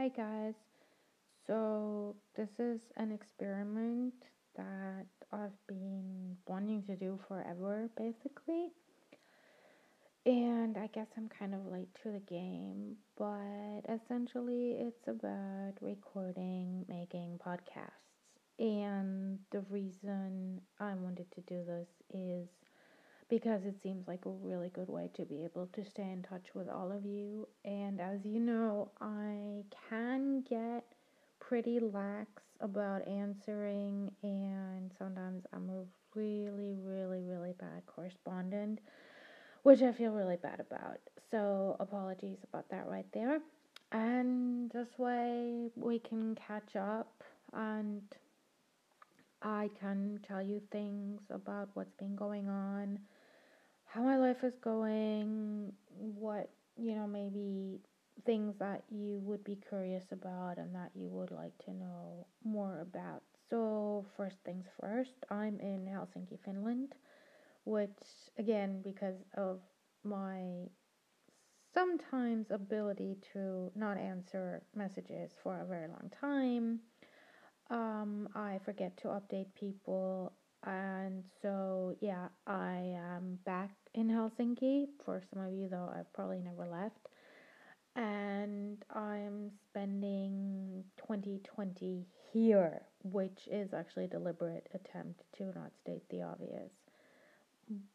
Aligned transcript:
Hey 0.00 0.12
guys, 0.16 0.54
so 1.44 2.14
this 2.36 2.50
is 2.60 2.82
an 2.98 3.10
experiment 3.10 4.14
that 4.54 5.06
I've 5.32 5.58
been 5.66 6.36
wanting 6.46 6.84
to 6.84 6.94
do 6.94 7.18
forever, 7.26 7.90
basically. 7.96 8.68
And 10.24 10.78
I 10.78 10.86
guess 10.94 11.08
I'm 11.16 11.28
kind 11.28 11.52
of 11.52 11.66
late 11.66 11.88
to 12.04 12.12
the 12.12 12.20
game, 12.20 12.94
but 13.18 13.92
essentially 13.92 14.76
it's 14.78 15.08
about 15.08 15.72
recording, 15.80 16.84
making 16.88 17.40
podcasts. 17.44 18.30
And 18.60 19.40
the 19.50 19.62
reason 19.68 20.60
I 20.78 20.94
wanted 20.94 21.26
to 21.32 21.40
do 21.40 21.64
this 21.66 21.88
is 22.14 22.46
because 23.28 23.64
it 23.64 23.80
seems 23.82 24.08
like 24.08 24.24
a 24.24 24.30
really 24.30 24.70
good 24.70 24.88
way 24.88 25.10
to 25.14 25.24
be 25.24 25.44
able 25.44 25.66
to 25.74 25.84
stay 25.84 26.10
in 26.10 26.22
touch 26.22 26.46
with 26.54 26.68
all 26.68 26.90
of 26.90 27.04
you. 27.04 27.46
And 27.64 28.00
as 28.00 28.24
you 28.24 28.40
know, 28.40 28.90
I 29.00 29.64
can 29.88 30.42
get 30.48 30.84
pretty 31.38 31.78
lax 31.78 32.42
about 32.60 33.06
answering, 33.06 34.10
and 34.22 34.90
sometimes 34.98 35.44
I'm 35.52 35.68
a 35.70 35.84
really, 36.18 36.74
really, 36.82 37.22
really 37.22 37.52
bad 37.58 37.82
correspondent, 37.86 38.80
which 39.62 39.82
I 39.82 39.92
feel 39.92 40.12
really 40.12 40.36
bad 40.36 40.60
about. 40.60 40.98
So, 41.30 41.76
apologies 41.80 42.38
about 42.48 42.68
that 42.70 42.86
right 42.88 43.06
there. 43.12 43.40
And 43.92 44.70
this 44.70 44.98
way 44.98 45.70
we 45.76 45.98
can 45.98 46.34
catch 46.34 46.76
up 46.76 47.22
and 47.54 48.02
I 49.40 49.70
can 49.80 50.20
tell 50.26 50.42
you 50.42 50.60
things 50.70 51.20
about 51.30 51.70
what's 51.74 51.94
been 51.94 52.16
going 52.16 52.48
on 52.48 52.98
how 53.88 54.02
my 54.02 54.16
life 54.16 54.44
is 54.44 54.54
going, 54.62 55.72
what, 55.96 56.50
you 56.76 56.94
know, 56.94 57.06
maybe 57.06 57.80
things 58.26 58.54
that 58.58 58.84
you 58.90 59.20
would 59.24 59.44
be 59.44 59.56
curious 59.68 60.04
about 60.12 60.58
and 60.58 60.74
that 60.74 60.90
you 60.94 61.08
would 61.08 61.30
like 61.30 61.56
to 61.64 61.72
know 61.72 62.26
more 62.44 62.80
about. 62.82 63.22
So, 63.50 64.04
first 64.16 64.36
things 64.44 64.66
first, 64.80 65.14
I'm 65.30 65.58
in 65.60 65.86
Helsinki, 65.86 66.38
Finland, 66.44 66.94
which, 67.64 67.98
again, 68.38 68.82
because 68.82 69.16
of 69.36 69.60
my 70.04 70.68
sometimes 71.74 72.50
ability 72.50 73.16
to 73.32 73.70
not 73.74 73.98
answer 73.98 74.62
messages 74.74 75.32
for 75.42 75.60
a 75.60 75.66
very 75.66 75.88
long 75.88 76.10
time, 76.20 76.80
um, 77.70 78.28
I 78.34 78.58
forget 78.64 78.96
to 78.98 79.08
update 79.08 79.54
people 79.54 80.32
and 80.66 81.24
so, 81.40 81.94
yeah, 82.00 82.28
I 82.46 82.94
am 82.96 83.38
back 83.44 83.70
in 83.94 84.08
Helsinki. 84.08 84.86
For 85.04 85.22
some 85.32 85.44
of 85.44 85.52
you, 85.52 85.68
though, 85.68 85.90
I've 85.94 86.12
probably 86.12 86.40
never 86.40 86.66
left. 86.66 87.08
And 87.96 88.84
I'm 88.94 89.50
spending 89.70 90.84
2020 90.98 92.06
here, 92.32 92.82
which 93.02 93.48
is 93.50 93.72
actually 93.72 94.04
a 94.04 94.08
deliberate 94.08 94.68
attempt 94.74 95.22
to 95.38 95.44
not 95.46 95.72
state 95.80 96.08
the 96.10 96.22
obvious. 96.22 96.70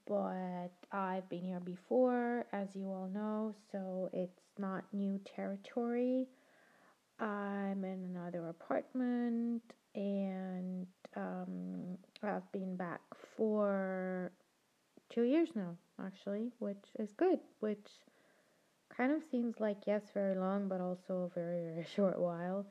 But 0.07 0.73
I've 0.91 1.27
been 1.29 1.43
here 1.43 1.59
before, 1.59 2.45
as 2.53 2.75
you 2.75 2.87
all 2.87 3.09
know, 3.13 3.53
so 3.71 4.09
it's 4.13 4.41
not 4.57 4.83
new 4.93 5.19
territory. 5.35 6.27
I'm 7.19 7.83
in 7.83 8.15
another 8.15 8.49
apartment 8.49 9.63
and 9.95 10.87
um, 11.15 11.97
I've 12.21 12.49
been 12.51 12.75
back 12.75 13.01
for 13.37 14.31
two 15.09 15.23
years 15.23 15.49
now, 15.55 15.75
actually, 16.03 16.51
which 16.59 16.85
is 16.99 17.11
good, 17.13 17.39
which 17.59 17.87
kind 18.95 19.11
of 19.11 19.21
seems 19.31 19.59
like, 19.59 19.77
yes, 19.85 20.01
very 20.13 20.35
long, 20.35 20.67
but 20.67 20.81
also 20.81 21.29
a 21.29 21.29
very, 21.33 21.61
very 21.63 21.85
short 21.95 22.19
while. 22.19 22.65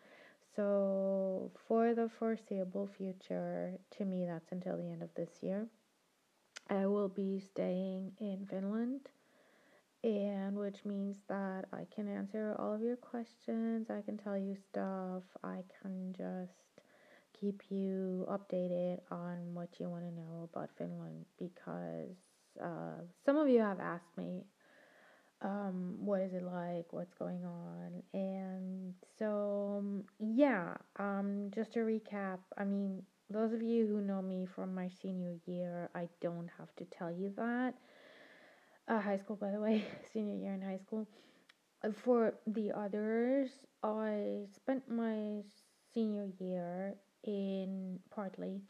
So, 0.54 1.50
for 1.66 1.94
the 1.94 2.10
foreseeable 2.18 2.88
future, 2.98 3.72
to 3.96 4.04
me, 4.04 4.26
that's 4.26 4.52
until 4.52 4.76
the 4.76 4.90
end 4.90 5.02
of 5.02 5.08
this 5.14 5.30
year. 5.40 5.66
I 6.68 6.86
will 6.86 7.08
be 7.08 7.40
staying 7.40 8.12
in 8.20 8.46
Finland, 8.48 9.08
and 10.04 10.56
which 10.56 10.84
means 10.84 11.16
that 11.28 11.64
I 11.72 11.86
can 11.94 12.08
answer 12.08 12.54
all 12.58 12.74
of 12.74 12.82
your 12.82 12.96
questions, 12.96 13.88
I 13.90 14.02
can 14.02 14.18
tell 14.18 14.36
you 14.36 14.56
stuff, 14.70 15.22
I 15.42 15.62
can 15.80 16.14
just 16.16 16.71
keep 17.42 17.62
you 17.70 18.24
updated 18.30 19.00
on 19.10 19.52
what 19.52 19.68
you 19.80 19.88
want 19.88 20.04
to 20.04 20.14
know 20.14 20.48
about 20.52 20.70
Finland 20.78 21.24
because 21.38 22.16
uh, 22.62 23.02
some 23.24 23.36
of 23.36 23.48
you 23.48 23.58
have 23.58 23.80
asked 23.80 24.16
me 24.16 24.44
um, 25.40 25.96
what 25.98 26.20
is 26.20 26.34
it 26.34 26.44
like, 26.44 26.92
what's 26.92 27.14
going 27.14 27.44
on, 27.44 28.00
and 28.14 28.94
so 29.18 29.78
um, 29.80 30.04
yeah. 30.20 30.74
Um, 31.00 31.50
just 31.52 31.72
to 31.72 31.80
recap, 31.80 32.38
I 32.56 32.62
mean, 32.62 33.02
those 33.28 33.52
of 33.52 33.60
you 33.60 33.88
who 33.88 34.00
know 34.00 34.22
me 34.22 34.46
from 34.46 34.72
my 34.72 34.88
senior 35.02 35.34
year, 35.46 35.90
I 35.96 36.06
don't 36.20 36.48
have 36.58 36.68
to 36.76 36.84
tell 36.96 37.10
you 37.10 37.32
that. 37.36 37.74
Uh, 38.86 39.00
high 39.00 39.16
school, 39.16 39.34
by 39.34 39.50
the 39.50 39.58
way, 39.58 39.84
senior 40.12 40.36
year 40.36 40.54
in 40.54 40.62
high 40.62 40.78
school. 40.78 41.08
For 42.04 42.34
the 42.46 42.70
others, 42.70 43.50
I 43.82 44.44
spent 44.54 44.88
my 44.88 45.42
senior 45.92 46.28
year 46.38 46.94
in 47.24 47.98
partly 48.10 48.60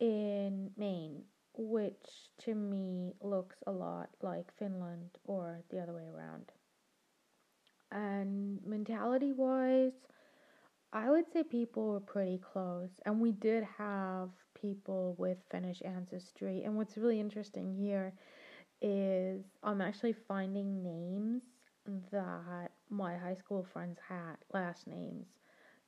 in 0.00 0.70
Maine, 0.76 1.22
which 1.56 2.30
to 2.44 2.54
me 2.54 3.14
looks 3.20 3.56
a 3.66 3.72
lot 3.72 4.10
like 4.22 4.46
Finland 4.58 5.10
or 5.24 5.62
the 5.70 5.78
other 5.80 5.94
way 5.94 6.06
around. 6.14 6.52
And 7.90 8.58
mentality 8.66 9.32
wise, 9.32 9.92
I 10.92 11.10
would 11.10 11.30
say 11.32 11.42
people 11.42 11.88
were 11.88 12.00
pretty 12.00 12.38
close, 12.38 12.90
and 13.04 13.20
we 13.20 13.32
did 13.32 13.64
have 13.78 14.30
people 14.60 15.14
with 15.18 15.38
Finnish 15.50 15.82
ancestry. 15.84 16.62
And 16.64 16.76
what's 16.76 16.96
really 16.96 17.20
interesting 17.20 17.74
here 17.74 18.12
is 18.82 19.44
I'm 19.62 19.80
actually 19.80 20.14
finding 20.28 20.82
names 20.82 21.42
that 22.10 22.70
my 22.90 23.16
high 23.16 23.34
school 23.34 23.66
friends 23.72 23.98
had, 24.08 24.36
last 24.52 24.86
names 24.86 25.26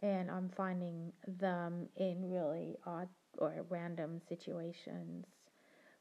and 0.01 0.31
I'm 0.31 0.51
finding 0.57 1.13
them 1.27 1.89
in 1.97 2.31
really 2.31 2.77
odd 2.87 3.09
or 3.39 3.65
random 3.69 4.21
situations 4.29 5.27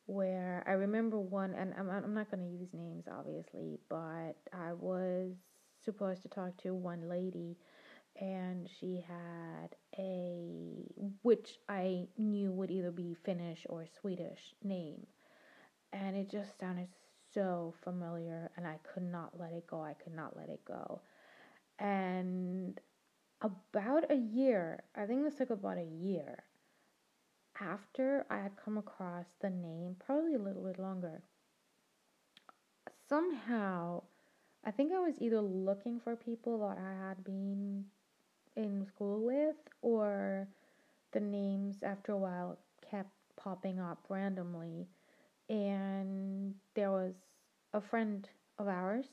where 0.05 0.63
I 0.65 0.71
remember 0.71 1.19
one, 1.19 1.53
and 1.53 1.73
I'm, 1.77 1.89
I'm 1.89 2.13
not 2.13 2.31
going 2.31 2.43
to 2.43 2.57
use 2.57 2.69
names 2.73 3.05
obviously, 3.11 3.79
but 3.89 4.37
I 4.53 4.73
was 4.73 5.33
supposed 5.83 6.21
to 6.23 6.29
talk 6.29 6.57
to 6.63 6.73
one 6.73 7.07
lady 7.09 7.57
and 8.19 8.67
she 8.79 9.03
had 9.07 9.75
a 9.97 10.83
which 11.21 11.59
I 11.69 12.07
knew 12.17 12.51
would 12.51 12.71
either 12.71 12.91
be 12.91 13.15
Finnish 13.25 13.65
or 13.69 13.85
Swedish 14.01 14.39
name. 14.63 15.05
And 15.93 16.15
it 16.15 16.29
just 16.31 16.59
sounded 16.59 16.87
so 17.33 17.75
familiar 17.83 18.49
and 18.57 18.65
I 18.65 18.77
could 18.93 19.03
not 19.03 19.39
let 19.39 19.51
it 19.51 19.67
go 19.67 19.81
I 19.81 19.93
could 19.93 20.15
not 20.15 20.35
let 20.35 20.49
it 20.49 20.61
go. 20.65 21.01
And 21.79 22.79
about 23.41 24.11
a 24.11 24.15
year, 24.15 24.83
I 24.95 25.05
think 25.05 25.23
this 25.23 25.35
took 25.35 25.49
about 25.49 25.77
a 25.77 25.83
year 25.83 26.43
after 27.59 28.25
I 28.29 28.37
had 28.37 28.51
come 28.63 28.77
across 28.77 29.25
the 29.41 29.49
name, 29.49 29.95
probably 30.05 30.35
a 30.35 30.39
little 30.39 30.63
bit 30.63 30.79
longer. 30.79 31.21
Somehow, 33.09 34.03
I 34.65 34.71
think 34.71 34.91
I 34.91 34.99
was 34.99 35.15
either 35.19 35.41
looking 35.41 35.99
for 35.99 36.15
people 36.15 36.59
that 36.59 36.77
I 36.77 37.07
had 37.07 37.23
been 37.23 37.85
in 38.55 38.85
school 38.85 39.25
with, 39.25 39.55
or 39.81 40.47
the 41.13 41.19
names 41.19 41.77
after 41.83 42.11
a 42.11 42.17
while 42.17 42.57
kept 42.89 43.11
popping 43.35 43.79
up 43.79 43.99
randomly. 44.09 44.87
And 45.49 46.55
there 46.75 46.91
was 46.91 47.13
a 47.73 47.81
friend 47.81 48.27
of 48.59 48.67
ours 48.67 49.07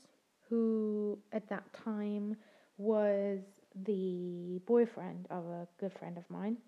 who, 0.48 1.18
at 1.32 1.48
that 1.48 1.64
time, 1.72 2.36
was 2.78 3.40
the 3.82 4.60
boyfriend 4.66 5.26
of 5.30 5.44
a 5.46 5.66
good 5.78 5.92
friend 5.92 6.16
of 6.16 6.28
mine. 6.28 6.58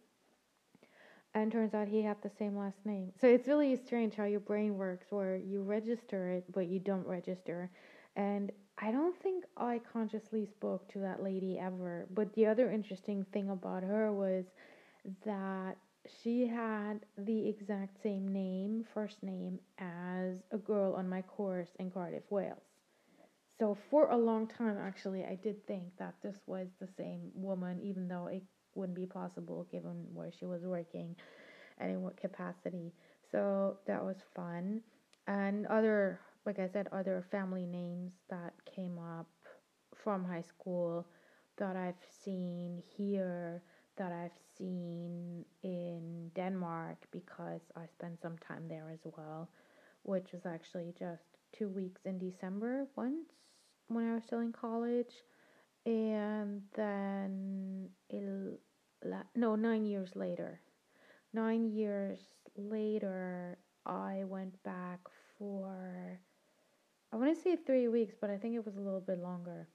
And 1.34 1.52
turns 1.52 1.74
out 1.74 1.86
he 1.86 2.02
had 2.02 2.16
the 2.22 2.30
same 2.38 2.56
last 2.56 2.84
name. 2.86 3.12
So 3.20 3.26
it's 3.26 3.46
really 3.46 3.76
strange 3.76 4.14
how 4.14 4.24
your 4.24 4.40
brain 4.40 4.76
works 4.76 5.06
where 5.10 5.36
you 5.36 5.62
register 5.62 6.30
it, 6.30 6.44
but 6.52 6.66
you 6.66 6.80
don't 6.80 7.06
register. 7.06 7.70
And 8.16 8.50
I 8.78 8.90
don't 8.90 9.16
think 9.22 9.44
I 9.56 9.80
consciously 9.92 10.46
spoke 10.46 10.90
to 10.92 10.98
that 11.00 11.22
lady 11.22 11.58
ever. 11.58 12.06
But 12.14 12.32
the 12.34 12.46
other 12.46 12.70
interesting 12.70 13.24
thing 13.32 13.50
about 13.50 13.82
her 13.82 14.12
was 14.12 14.46
that 15.26 15.76
she 16.22 16.46
had 16.46 17.00
the 17.18 17.48
exact 17.48 18.02
same 18.02 18.28
name, 18.28 18.84
first 18.94 19.22
name, 19.22 19.58
as 19.78 20.36
a 20.52 20.58
girl 20.58 20.94
on 20.94 21.08
my 21.08 21.22
course 21.22 21.70
in 21.78 21.90
Cardiff, 21.90 22.24
Wales. 22.30 22.75
So 23.58 23.76
for 23.90 24.10
a 24.10 24.16
long 24.16 24.46
time, 24.46 24.76
actually, 24.78 25.24
I 25.24 25.36
did 25.42 25.66
think 25.66 25.84
that 25.98 26.14
this 26.22 26.36
was 26.46 26.68
the 26.78 26.88
same 26.98 27.30
woman, 27.34 27.80
even 27.82 28.06
though 28.06 28.26
it 28.26 28.42
wouldn't 28.74 28.96
be 28.96 29.06
possible 29.06 29.66
given 29.72 30.04
where 30.12 30.30
she 30.30 30.44
was 30.44 30.62
working 30.62 31.16
and 31.78 31.90
in 31.90 32.02
what 32.02 32.18
capacity. 32.18 32.92
So 33.32 33.78
that 33.86 34.04
was 34.04 34.16
fun. 34.34 34.82
And 35.26 35.66
other, 35.68 36.20
like 36.44 36.58
I 36.58 36.68
said, 36.68 36.88
other 36.92 37.24
family 37.30 37.64
names 37.64 38.12
that 38.28 38.52
came 38.74 38.98
up 38.98 39.26
from 39.94 40.24
high 40.24 40.42
school 40.42 41.06
that 41.56 41.76
I've 41.76 41.94
seen 42.22 42.82
here 42.96 43.62
that 43.96 44.12
I've 44.12 44.38
seen 44.58 45.46
in 45.62 46.30
Denmark 46.34 46.98
because 47.10 47.62
I 47.74 47.86
spent 47.86 48.20
some 48.20 48.36
time 48.46 48.68
there 48.68 48.90
as 48.92 49.00
well, 49.16 49.48
which 50.02 50.32
was 50.32 50.44
actually 50.44 50.92
just 50.98 51.22
two 51.56 51.68
weeks 51.70 52.02
in 52.04 52.18
December 52.18 52.86
once 52.94 53.45
when 53.88 54.10
I 54.10 54.14
was 54.14 54.24
still 54.24 54.40
in 54.40 54.52
college. 54.52 55.12
And 55.84 56.62
then, 56.74 57.88
it, 58.10 58.58
no, 59.36 59.54
nine 59.56 59.84
years 59.84 60.16
later. 60.16 60.60
Nine 61.32 61.70
years 61.70 62.18
later, 62.56 63.58
I 63.84 64.24
went 64.26 64.62
back 64.64 65.00
for, 65.38 66.20
I 67.12 67.16
want 67.16 67.36
to 67.36 67.42
say 67.42 67.56
three 67.56 67.88
weeks, 67.88 68.14
but 68.20 68.30
I 68.30 68.36
think 68.38 68.54
it 68.54 68.64
was 68.64 68.76
a 68.76 68.80
little 68.80 69.00
bit 69.00 69.18
longer, 69.18 69.68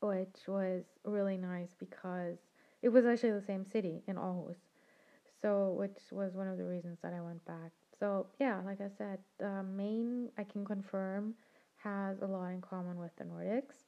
which 0.00 0.46
was 0.46 0.84
really 1.04 1.36
nice 1.36 1.74
because 1.78 2.38
it 2.82 2.88
was 2.90 3.06
actually 3.06 3.32
the 3.32 3.42
same 3.42 3.64
city 3.64 4.02
in 4.06 4.16
Aarhus. 4.16 4.56
So, 5.42 5.74
which 5.78 5.98
was 6.10 6.34
one 6.34 6.48
of 6.48 6.58
the 6.58 6.64
reasons 6.64 6.98
that 7.02 7.12
I 7.12 7.20
went 7.20 7.44
back. 7.44 7.72
So, 8.00 8.26
yeah, 8.40 8.60
like 8.64 8.80
I 8.80 8.88
said, 8.96 9.18
uh, 9.44 9.62
Maine, 9.62 10.30
I 10.38 10.44
can 10.44 10.64
confirm, 10.64 11.34
has 11.84 12.20
a 12.22 12.26
lot 12.26 12.48
in 12.48 12.60
common 12.60 12.98
with 12.98 13.14
the 13.16 13.24
Nordics. 13.24 13.84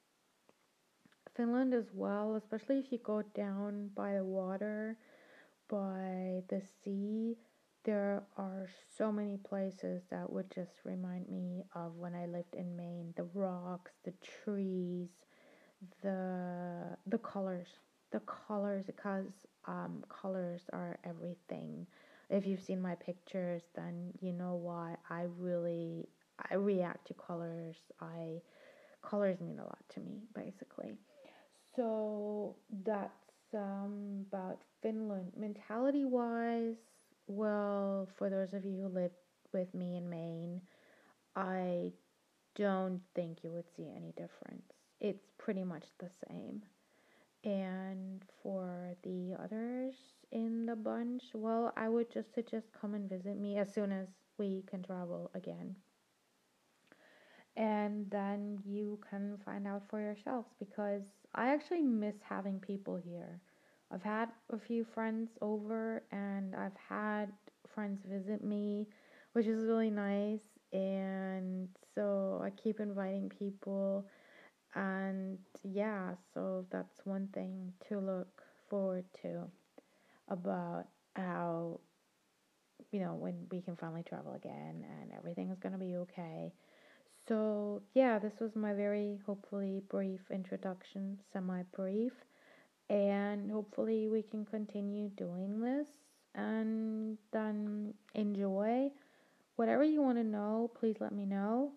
Finland 1.35 1.75
as 1.75 1.91
well, 1.93 2.37
especially 2.37 2.79
if 2.79 2.93
you 2.93 2.99
go 2.99 3.23
down 3.35 3.91
by 3.95 4.15
the 4.15 4.25
water, 4.25 4.97
by 5.69 6.43
the 6.49 6.63
sea 6.83 7.37
there 7.87 8.25
are 8.37 8.67
so 8.99 9.13
many 9.13 9.37
places 9.37 10.03
that 10.11 10.31
would 10.31 10.51
just 10.51 10.73
remind 10.85 11.29
me 11.29 11.65
of 11.75 11.95
when 11.97 12.17
I 12.17 12.27
lived 12.27 12.57
in 12.57 12.77
Maine. 12.77 13.15
The 13.17 13.29
rocks, 13.33 13.93
the 14.05 14.13
trees, 14.45 15.09
the 16.03 16.97
the 17.07 17.19
colors, 17.19 17.69
the 18.11 18.21
colors 18.21 18.85
because 18.85 19.31
um, 19.67 20.03
colors 20.09 20.63
are 20.73 20.99
everything. 21.05 21.87
If 22.29 22.45
you've 22.45 22.61
seen 22.61 22.83
my 22.83 22.97
pictures, 22.97 23.63
then 23.77 24.13
you 24.21 24.33
know 24.33 24.55
why 24.55 24.97
I 25.09 25.27
really 25.39 26.09
I 26.51 26.55
react 26.55 27.07
to 27.09 27.15
colors. 27.15 27.77
I 28.01 28.41
colors 29.03 29.41
mean 29.41 29.59
a 29.59 29.65
lot 29.65 29.79
to 29.95 30.01
me, 30.01 30.23
basically. 30.35 30.97
So 31.75 32.57
that's 32.85 33.55
um, 33.55 34.25
about 34.31 34.59
Finland. 34.83 35.33
Mentality 35.37 36.05
wise, 36.05 36.77
well, 37.27 38.09
for 38.17 38.31
those 38.31 38.53
of 38.53 38.65
you 38.65 38.83
who 38.83 38.89
live 38.89 39.13
with 39.53 39.73
me 39.75 39.97
in 39.97 40.09
Maine, 40.09 40.61
I 41.35 41.93
don't 42.55 43.01
think 43.15 43.39
you 43.43 43.51
would 43.51 43.67
see 43.77 43.91
any 43.95 44.13
difference. 44.17 44.73
It's 45.01 45.27
pretty 45.39 45.65
much 45.65 45.85
the 45.99 46.11
same. 46.29 46.63
And 47.45 48.23
for 48.43 48.95
the 49.03 49.37
others 49.41 49.95
in 50.33 50.67
the 50.67 50.75
bunch, 50.75 51.23
well, 51.35 51.73
I 51.77 51.89
would 51.89 52.11
just 52.11 52.35
suggest 52.35 52.67
come 52.79 52.95
and 52.95 53.09
visit 53.09 53.39
me 53.39 53.59
as 53.59 53.73
soon 53.73 53.93
as 53.93 54.09
we 54.39 54.65
can 54.67 54.83
travel 54.83 55.31
again. 55.35 55.77
And 57.57 58.11
then 58.11 58.59
you 58.65 58.99
can 59.09 59.39
find 59.45 59.67
out 59.67 59.83
for 59.89 60.01
yourselves 60.01 60.49
because 60.59 61.03
I 61.35 61.49
actually 61.53 61.83
miss 61.83 62.17
having 62.23 62.61
people 62.61 62.97
here. 62.97 63.41
I've 63.93 64.03
had 64.03 64.29
a 64.53 64.59
few 64.59 64.85
friends 64.85 65.31
over 65.41 66.03
and 66.13 66.55
I've 66.55 66.77
had 66.89 67.33
friends 67.75 68.01
visit 68.05 68.45
me, 68.45 68.87
which 69.33 69.47
is 69.47 69.65
really 69.65 69.91
nice. 69.91 70.43
And 70.73 71.69
so 71.95 72.43
I 72.45 72.51
keep 72.51 72.81
inviting 72.81 73.31
people. 73.39 74.07
And 74.75 75.39
yeah, 75.63 76.11
so 76.35 76.67
that's 76.71 77.01
one 77.05 77.29
thing 77.33 77.73
to 77.89 77.99
look 77.99 78.43
forward 78.69 79.05
to 79.23 79.45
about 80.29 80.85
how, 81.15 81.81
you 82.93 83.01
know, 83.01 83.15
when 83.15 83.47
we 83.51 83.63
can 83.63 83.77
finally 83.77 84.03
travel 84.03 84.35
again 84.35 84.85
and 85.01 85.13
everything 85.17 85.51
is 85.51 85.59
going 85.59 85.73
to 85.73 85.79
be 85.79 85.97
okay. 85.97 86.53
So, 87.29 87.83
yeah, 87.95 88.19
this 88.19 88.35
was 88.41 88.55
my 88.55 88.73
very 88.73 89.19
hopefully 89.27 89.83
brief 89.89 90.21
introduction, 90.31 91.19
semi 91.33 91.63
brief 91.75 92.13
and 92.89 93.51
hopefully 93.51 94.09
we 94.09 94.23
can 94.23 94.45
continue 94.45 95.09
doing 95.11 95.61
this. 95.61 95.89
And 96.35 97.17
then 97.33 97.95
enjoy. 98.15 98.91
Whatever 99.57 99.85
you 99.85 100.03
want 100.03 100.19
to 100.19 100.25
know 100.25 100.71
please 100.79 100.97
let 101.01 101.13
me 101.13 101.25
know. 101.25 101.73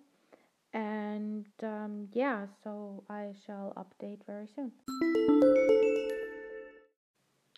And 0.73 1.47
um, 1.63 2.09
yeah 2.13 2.45
so 2.63 3.03
i 3.09 3.33
shall 3.45 3.73
update 3.77 4.19
very 4.27 4.47
soon. 4.53 4.71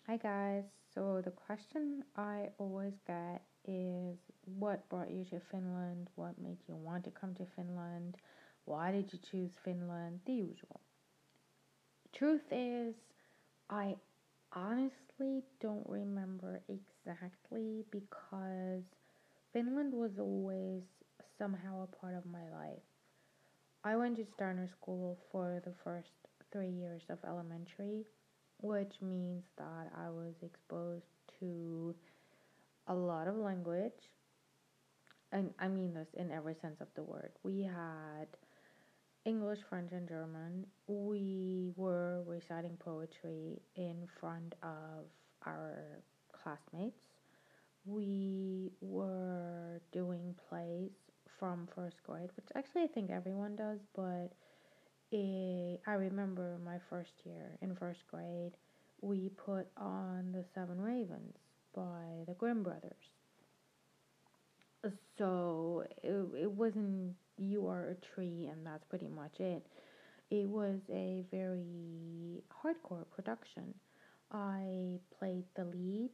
Hi 0.06 0.16
guys. 0.16 0.64
So 0.94 1.20
the 1.24 1.32
question 1.32 2.04
i 2.16 2.48
always 2.58 2.94
get 3.06 3.42
is 3.66 4.18
what 4.58 4.88
brought 4.88 5.10
you 5.10 5.24
to 5.30 5.40
finland? 5.50 6.08
What 6.16 6.38
made 6.40 6.58
you 6.68 6.74
want 6.76 7.04
to 7.04 7.10
come 7.10 7.34
to 7.34 7.46
finland? 7.56 8.16
Why 8.64 8.92
did 8.92 9.12
you 9.12 9.18
choose 9.30 9.52
finland? 9.64 10.20
The 10.26 10.32
usual. 10.32 10.80
Truth 12.12 12.42
is 12.50 12.94
I 13.70 13.96
honestly 14.52 15.42
don't 15.60 15.88
remember 15.88 16.60
exactly 16.68 17.84
because 17.90 18.82
Finland 19.52 19.92
was 19.94 20.18
always 20.18 20.82
somehow 21.38 21.82
a 21.82 21.96
part 21.96 22.14
of 22.14 22.26
my 22.26 22.48
life. 22.50 22.82
I 23.84 23.96
went 23.96 24.16
to 24.16 24.26
Steiner 24.34 24.68
School 24.68 25.18
for 25.30 25.60
the 25.64 25.72
first 25.82 26.10
three 26.52 26.68
years 26.70 27.02
of 27.08 27.18
elementary, 27.26 28.04
which 28.60 28.92
means 29.00 29.42
that 29.56 29.90
I 29.96 30.10
was 30.10 30.34
exposed 30.42 31.04
to 31.40 31.94
a 32.86 32.94
lot 32.94 33.28
of 33.28 33.36
language. 33.36 33.92
And 35.30 35.54
I 35.58 35.68
mean 35.68 35.94
this 35.94 36.08
in 36.14 36.30
every 36.30 36.54
sense 36.60 36.80
of 36.80 36.88
the 36.94 37.02
word. 37.02 37.30
We 37.42 37.62
had 37.62 38.26
English, 39.24 39.60
French, 39.68 39.92
and 39.92 40.08
German, 40.08 40.66
we 40.88 41.70
were 41.76 42.22
reciting 42.26 42.76
poetry 42.78 43.62
in 43.76 44.08
front 44.18 44.54
of 44.62 45.06
our 45.46 46.02
classmates. 46.32 46.98
We 47.84 48.72
were 48.80 49.80
doing 49.92 50.34
plays 50.48 50.90
from 51.38 51.68
first 51.74 52.02
grade, 52.04 52.30
which 52.36 52.46
actually 52.56 52.82
I 52.82 52.88
think 52.88 53.10
everyone 53.10 53.56
does, 53.56 53.78
but 53.94 54.32
I 55.14 55.92
remember 55.92 56.58
my 56.64 56.78
first 56.90 57.12
year 57.24 57.58
in 57.60 57.76
first 57.76 58.00
grade, 58.10 58.52
we 59.00 59.28
put 59.28 59.66
on 59.76 60.32
The 60.32 60.44
Seven 60.54 60.80
Ravens 60.80 61.36
by 61.74 62.24
the 62.26 62.34
Grimm 62.34 62.62
brothers. 62.62 63.10
So 65.16 65.84
it, 66.02 66.42
it 66.42 66.50
wasn't 66.50 67.14
you 67.38 67.66
are 67.68 67.88
a 67.88 67.94
tree 68.14 68.48
and 68.50 68.66
that's 68.66 68.84
pretty 68.84 69.08
much 69.08 69.38
it. 69.38 69.64
It 70.30 70.48
was 70.48 70.80
a 70.90 71.24
very 71.30 72.42
hardcore 72.50 73.04
production. 73.14 73.74
I 74.32 74.98
played 75.18 75.44
the 75.56 75.64
lead, 75.64 76.10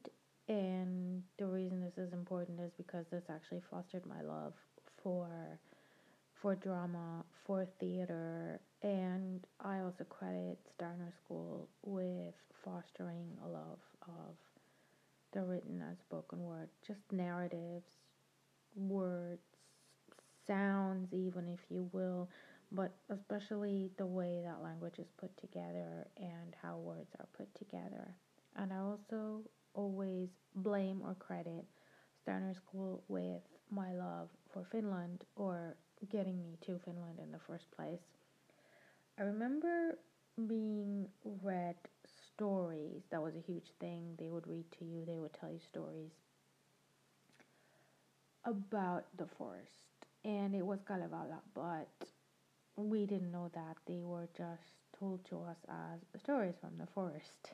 and 0.49 1.23
the 1.39 1.47
reason 1.47 1.81
this 1.81 1.97
is 2.05 2.13
important 2.13 2.59
is 2.61 2.73
because 2.77 3.07
this 3.13 3.23
actually 3.31 3.63
fostered 3.71 4.05
my 4.07 4.23
love 4.23 4.55
for 5.03 5.29
for 6.43 6.55
drama, 6.57 7.25
for 7.47 7.67
theater, 7.81 8.61
and 8.83 9.45
I 9.61 9.81
also 9.81 10.05
credit 10.05 10.59
Steiner 10.75 11.13
School 11.25 11.69
with 11.85 12.35
fostering 12.65 13.37
a 13.45 13.49
love 13.49 13.79
of 14.03 14.35
the 15.33 15.43
written 15.43 15.83
and 15.83 15.99
spoken 15.99 16.43
word, 16.45 16.69
just 16.87 17.01
narratives, 17.13 17.87
words, 18.77 19.43
sounds, 20.47 21.13
even 21.13 21.49
if 21.49 21.61
you 21.69 21.89
will, 21.93 22.29
but 22.73 22.93
especially 23.11 23.91
the 23.97 24.07
way 24.07 24.41
that 24.45 24.63
language 24.63 24.99
is 24.99 25.09
put 25.19 25.37
together 25.37 26.07
and 26.17 26.55
how 26.63 26.77
words 26.77 27.11
are 27.19 27.29
put 27.37 27.55
together. 27.55 28.15
And 28.57 28.73
I 28.73 28.79
also 28.79 29.43
always 29.75 30.29
blame 30.55 31.01
or 31.05 31.15
credit 31.15 31.65
Steiner 32.23 32.55
School 32.55 33.03
with 33.09 33.43
my 33.71 33.93
love 33.93 34.29
for 34.53 34.65
Finland 34.71 35.25
or 35.37 35.77
getting 36.11 36.43
me 36.43 36.57
to 36.67 36.79
Finland 36.85 37.19
in 37.23 37.31
the 37.33 37.39
first 37.39 37.71
place. 37.71 38.01
I 39.19 39.23
remember 39.23 39.99
being 40.47 41.09
read 41.43 41.77
stories. 42.39 43.03
That 43.11 43.23
was 43.23 43.35
a 43.37 43.41
huge 43.41 43.71
thing. 43.81 44.15
They 44.19 44.31
would 44.31 44.47
read 44.47 44.67
to 44.79 44.87
you, 44.87 45.05
they 45.07 45.19
would 45.19 45.35
tell 45.35 45.51
you 45.51 45.61
stories 45.61 46.13
about 48.45 49.05
the 49.17 49.27
forest 49.27 49.73
and 50.25 50.55
it 50.55 50.65
was 50.67 50.81
Kalevala, 50.87 51.41
but 51.55 51.89
we 52.77 53.07
didn't 53.07 53.33
know 53.33 53.51
that. 53.55 53.77
They 53.87 54.03
were 54.03 54.29
just 54.37 54.63
told 54.99 55.25
to 55.27 55.43
us 55.43 55.59
as 55.69 56.21
stories 56.21 56.55
from 56.61 56.79
the 56.79 56.87
forest. 56.95 57.53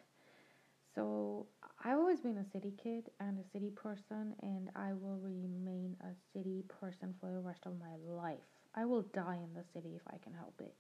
So 0.95 1.47
I've 1.85 1.99
always 1.99 2.21
been 2.21 2.39
a 2.39 2.45
city 2.53 2.73
kid 2.83 3.11
and 3.21 3.39
a 3.39 3.45
city 3.53 3.71
person, 3.71 4.35
and 4.43 4.71
I 4.77 4.93
will 4.93 5.19
remain 5.19 5.97
a 6.03 6.15
city 6.33 6.65
person 6.81 7.15
for 7.21 7.31
the 7.33 7.41
rest 7.41 7.67
of 7.67 7.79
my 7.79 7.97
life. 8.07 8.39
I 8.75 8.85
will 8.85 9.03
die 9.15 9.41
in 9.43 9.55
the 9.55 9.65
city 9.75 9.95
if 9.97 10.03
I 10.09 10.19
can 10.23 10.35
help 10.35 10.61
it. 10.61 10.75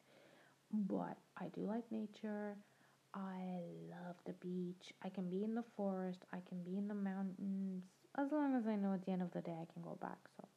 But 0.73 1.16
I 1.38 1.49
do 1.54 1.62
like 1.62 1.90
nature. 1.90 2.56
I 3.14 3.61
love 3.90 4.16
the 4.26 4.33
beach. 4.35 4.92
I 5.02 5.09
can 5.09 5.30
be 5.30 5.44
in 5.44 5.54
the 5.54 5.64
forest, 5.76 6.25
I 6.33 6.38
can 6.49 6.62
be 6.62 6.76
in 6.76 6.88
the 6.88 6.94
mountains, 6.94 7.85
as 8.18 8.33
long 8.33 8.54
as 8.56 8.66
I 8.66 8.76
know 8.76 8.92
at 8.94 9.04
the 9.06 9.12
end 9.12 9.23
of 9.23 9.33
the 9.33 9.40
day 9.40 9.52
I 9.61 9.73
can 9.73 9.83
go 9.83 9.97
back. 10.00 10.18
So, 10.37 10.49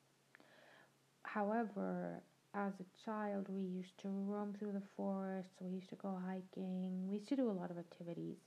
however, 1.23 2.23
as 2.55 2.73
a 2.79 3.05
child, 3.05 3.47
we 3.49 3.61
used 3.61 3.97
to 3.99 4.07
roam 4.09 4.53
through 4.57 4.71
the 4.73 4.87
forest, 4.95 5.49
we 5.61 5.71
used 5.71 5.89
to 5.89 5.95
go 5.95 6.17
hiking, 6.25 7.07
we 7.07 7.15
used 7.17 7.29
to 7.29 7.35
do 7.35 7.49
a 7.49 7.53
lot 7.59 7.69
of 7.71 7.77
activities. 7.77 8.37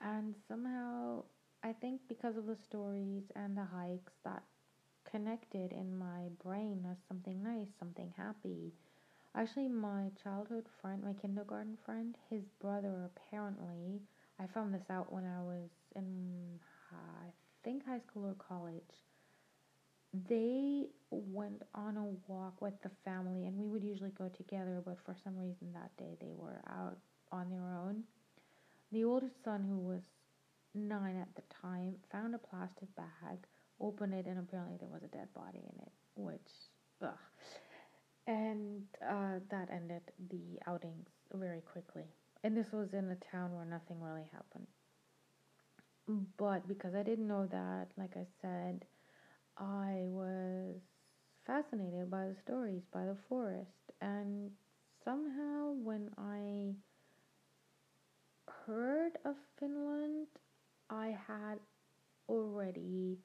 And 0.00 0.34
somehow, 0.48 1.24
I 1.62 1.72
think 1.72 2.02
because 2.08 2.36
of 2.36 2.46
the 2.46 2.56
stories 2.56 3.24
and 3.36 3.56
the 3.56 3.64
hikes, 3.64 4.12
that 4.24 4.42
connected 5.10 5.72
in 5.72 5.96
my 5.96 6.28
brain 6.42 6.86
as 6.90 6.98
something 7.08 7.42
nice, 7.42 7.68
something 7.78 8.12
happy. 8.16 8.72
Actually, 9.36 9.68
my 9.68 10.10
childhood 10.22 10.64
friend, 10.80 11.02
my 11.02 11.12
kindergarten 11.12 11.76
friend, 11.84 12.16
his 12.30 12.44
brother 12.60 13.10
apparently, 13.10 14.00
I 14.38 14.46
found 14.46 14.72
this 14.72 14.88
out 14.90 15.12
when 15.12 15.24
I 15.24 15.42
was 15.42 15.70
in, 15.96 16.60
I 16.92 17.26
think, 17.64 17.84
high 17.84 17.98
school 17.98 18.26
or 18.26 18.34
college. 18.34 18.82
They 20.28 20.86
went 21.10 21.62
on 21.74 21.96
a 21.96 22.04
walk 22.30 22.62
with 22.62 22.80
the 22.82 22.90
family, 23.04 23.46
and 23.46 23.58
we 23.58 23.66
would 23.66 23.82
usually 23.82 24.12
go 24.16 24.28
together, 24.28 24.80
but 24.84 24.98
for 25.04 25.16
some 25.24 25.36
reason 25.36 25.72
that 25.72 25.96
day 25.96 26.16
they 26.20 26.32
were 26.36 26.60
out 26.68 26.98
on 27.32 27.50
their 27.50 27.74
own. 27.74 28.04
The 28.92 29.02
oldest 29.02 29.42
son, 29.42 29.64
who 29.68 29.78
was 29.78 30.02
nine 30.74 31.16
at 31.16 31.34
the 31.34 31.42
time, 31.60 31.96
found 32.12 32.36
a 32.36 32.38
plastic 32.38 32.94
bag 32.94 33.38
opened 33.80 34.14
it, 34.14 34.26
and 34.26 34.38
apparently 34.38 34.76
there 34.78 34.88
was 34.88 35.02
a 35.02 35.08
dead 35.08 35.26
body 35.34 35.58
in 35.58 35.82
it, 35.82 35.92
which, 36.14 36.52
ugh. 37.02 37.18
And 38.26 38.86
uh, 39.02 39.38
that 39.50 39.70
ended 39.70 40.02
the 40.30 40.60
outings 40.66 41.08
very 41.32 41.60
quickly. 41.62 42.04
And 42.42 42.56
this 42.56 42.72
was 42.72 42.92
in 42.92 43.10
a 43.10 43.16
town 43.16 43.54
where 43.54 43.64
nothing 43.64 44.00
really 44.00 44.28
happened. 44.32 44.66
But 46.36 46.66
because 46.68 46.94
I 46.94 47.02
didn't 47.02 47.26
know 47.26 47.46
that, 47.46 47.88
like 47.96 48.16
I 48.16 48.26
said, 48.40 48.84
I 49.58 50.04
was 50.06 50.76
fascinated 51.46 52.10
by 52.10 52.28
the 52.28 52.36
stories, 52.36 52.82
by 52.92 53.04
the 53.06 53.16
forest. 53.28 53.92
And 54.00 54.52
somehow, 55.04 55.72
when 55.72 56.10
I 56.18 56.74
heard 58.66 59.18
of 59.24 59.36
Finland, 59.58 60.28
I 60.88 61.08
had 61.26 61.60
already 62.28 63.18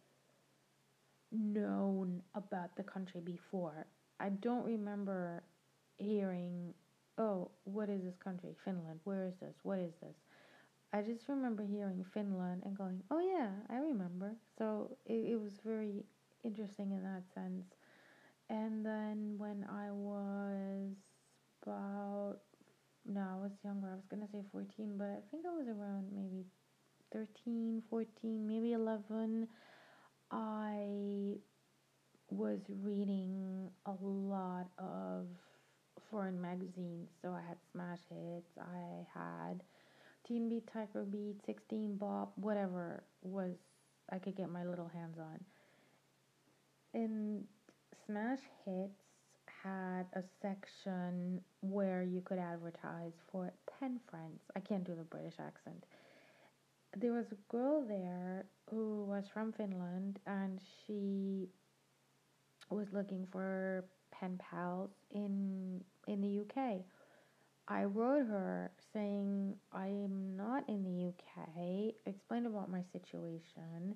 known 1.32 2.22
about 2.36 2.76
the 2.76 2.84
country 2.84 3.20
before. 3.22 3.88
I 4.20 4.30
don't 4.30 4.66
remember 4.66 5.44
hearing, 5.98 6.74
oh, 7.18 7.52
what 7.64 7.90
is 7.90 8.04
this 8.04 8.18
country? 8.18 8.52
Finland. 8.64 9.00
Where 9.04 9.26
is 9.26 9.36
this? 9.40 9.56
What 9.64 9.80
is 9.80 9.94
this? 10.02 10.16
I 10.92 11.02
just 11.02 11.30
remember 11.30 11.64
hearing 11.64 12.04
Finland 12.14 12.64
and 12.66 12.76
going, 12.76 13.04
oh, 13.12 13.20
yeah, 13.20 13.52
I 13.70 13.80
remember. 13.80 14.36
So 14.58 14.98
it, 15.06 15.34
it 15.34 15.42
was 15.42 15.54
very 15.64 16.04
interesting 16.44 16.92
in 16.92 17.04
that 17.04 17.24
sense. 17.34 17.66
And 18.50 18.84
then 18.84 19.36
when 19.38 19.66
I 19.70 19.92
was 19.92 20.96
about, 21.62 22.38
no, 23.06 23.22
I 23.22 23.36
was 23.42 23.52
younger. 23.64 23.90
I 23.92 23.96
was 23.96 24.08
going 24.10 24.26
to 24.26 24.32
say 24.32 24.42
14, 24.52 24.96
but 24.98 25.06
I 25.06 25.22
think 25.30 25.46
I 25.46 25.56
was 25.56 25.68
around 25.68 26.08
maybe 26.12 26.46
13, 27.14 27.84
14, 27.90 28.48
maybe 28.48 28.74
11. 28.74 29.48
I 30.32 31.36
was 32.30 32.60
reading 32.84 33.70
a 33.86 33.94
lot 34.02 34.68
of 34.78 35.28
foreign 36.10 36.42
magazines. 36.42 37.10
So 37.22 37.30
I 37.30 37.42
had 37.48 37.58
Smash 37.72 38.00
Hits, 38.10 38.52
I 38.60 39.06
had 39.14 39.62
Teen 40.28 40.50
Beat, 40.50 40.70
Tiger 40.72 41.04
Beat, 41.04 41.38
16 41.46 41.98
Bop, 41.98 42.34
whatever 42.36 43.04
was 43.22 43.52
I 44.12 44.18
could 44.18 44.36
get 44.36 44.50
my 44.50 44.66
little 44.66 44.88
hands 44.88 45.18
on. 45.20 45.40
And 46.94 47.44
Smash 48.06 48.40
Hits 48.66 49.00
had 49.64 50.06
a 50.14 50.24
section 50.42 51.42
where 51.62 52.02
you 52.02 52.22
could 52.22 52.40
advertise 52.40 53.14
for 53.32 53.52
pen 53.80 54.00
friends. 54.10 54.42
I 54.56 54.60
can't 54.62 54.84
do 54.84 54.96
the 54.96 55.04
British 55.04 55.36
accent 55.40 55.86
there 56.98 57.14
was 57.14 57.26
a 57.32 57.52
girl 57.52 57.86
there 57.88 58.46
who 58.70 59.06
was 59.06 59.26
from 59.34 59.52
Finland 59.52 60.20
and 60.26 60.60
she 60.86 61.48
was 62.76 62.88
looking 62.92 63.28
for 63.32 63.86
pen 64.12 64.40
pals 64.40 64.92
in 65.12 65.82
in 66.08 66.22
the 66.22 66.42
UK. 66.42 66.82
I 67.68 67.84
wrote 67.84 68.26
her 68.26 68.72
saying 68.94 69.56
I'm 69.72 70.36
not 70.36 70.68
in 70.68 70.84
the 70.84 71.10
UK, 71.10 71.94
explained 72.08 72.48
about 72.48 72.72
my 72.72 72.84
situation. 72.92 73.96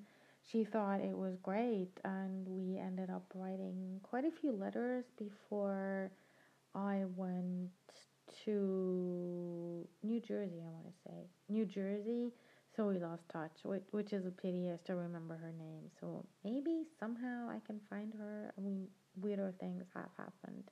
She 0.52 0.64
thought 0.64 1.00
it 1.00 1.18
was 1.18 1.38
great 1.42 1.90
and 2.04 2.48
we 2.48 2.78
ended 2.78 3.10
up 3.10 3.24
writing 3.34 4.00
quite 4.04 4.26
a 4.26 4.32
few 4.32 4.52
letters 4.52 5.06
before 5.18 6.12
I 6.76 7.04
went 7.16 7.72
to 8.46 9.88
New 10.04 10.20
Jersey, 10.20 10.62
I 10.62 10.70
want 10.70 10.86
to 10.86 11.10
say. 11.10 11.30
New 11.50 11.66
Jersey 11.66 12.32
so 12.76 12.88
we 12.88 13.00
lost 13.00 13.30
touch, 13.32 13.52
which, 13.64 13.84
which 13.92 14.14
is 14.14 14.26
a 14.26 14.32
pity. 14.32 14.70
I 14.72 14.78
still 14.78 14.98
remember 14.98 15.36
her 15.36 15.54
name. 15.58 15.90
So 16.00 16.26
maybe 16.44 16.86
somehow 17.00 17.50
I 17.50 17.60
can 17.66 17.80
find 17.90 18.14
her. 18.18 18.52
I 18.58 18.62
mean, 18.62 18.88
weirder 19.22 19.54
things 19.60 19.86
have 19.94 20.10
happened. 20.18 20.64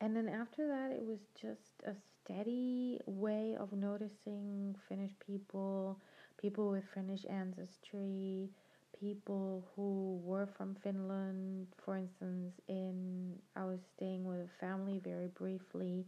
And 0.00 0.16
then 0.16 0.28
after 0.28 0.66
that, 0.66 0.90
it 0.90 1.04
was 1.04 1.20
just 1.40 1.82
a 1.86 1.94
steady 1.94 3.00
way 3.06 3.56
of 3.58 3.72
noticing 3.72 4.74
Finnish 4.88 5.12
people, 5.24 6.00
people 6.40 6.70
with 6.70 6.84
Finnish 6.94 7.24
ancestry, 7.28 8.50
people 8.98 9.64
who 9.76 10.20
were 10.24 10.46
from 10.46 10.74
Finland. 10.82 11.68
For 11.84 11.96
instance, 11.96 12.54
in 12.68 13.36
I 13.56 13.64
was 13.64 13.80
staying 13.96 14.24
with 14.24 14.40
a 14.40 14.48
family 14.58 15.00
very 15.04 15.28
briefly, 15.28 16.06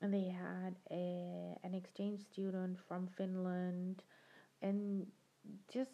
and 0.00 0.14
they 0.14 0.28
had 0.28 0.76
a 0.90 1.56
an 1.64 1.74
exchange 1.74 2.20
student 2.32 2.78
from 2.88 3.08
Finland 3.16 4.02
and 4.64 5.06
just 5.72 5.90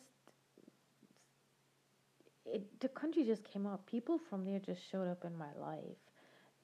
it 2.46 2.80
the 2.80 2.88
country 2.88 3.24
just 3.24 3.44
came 3.44 3.66
up. 3.66 3.84
People 3.86 4.18
from 4.30 4.44
there 4.44 4.60
just 4.60 4.80
showed 4.90 5.08
up 5.08 5.24
in 5.24 5.36
my 5.36 5.52
life, 5.60 6.00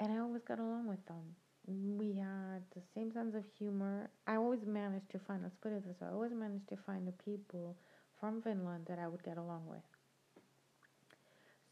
and 0.00 0.12
I 0.12 0.18
always 0.18 0.42
got 0.42 0.58
along 0.58 0.86
with 0.88 1.04
them. 1.06 1.34
We 1.66 2.14
had 2.14 2.62
the 2.74 2.82
same 2.94 3.10
sense 3.12 3.34
of 3.34 3.44
humor. 3.58 4.08
I 4.26 4.36
always 4.36 4.64
managed 4.64 5.10
to 5.10 5.18
find. 5.18 5.42
Let's 5.42 5.56
put 5.56 5.72
it 5.72 5.84
this 5.86 6.00
way: 6.00 6.06
I 6.08 6.12
always 6.12 6.32
managed 6.32 6.68
to 6.68 6.76
find 6.76 7.06
the 7.06 7.16
people 7.24 7.76
from 8.20 8.40
Finland 8.40 8.86
that 8.88 8.98
I 8.98 9.08
would 9.08 9.24
get 9.24 9.36
along 9.36 9.64
with. 9.68 9.82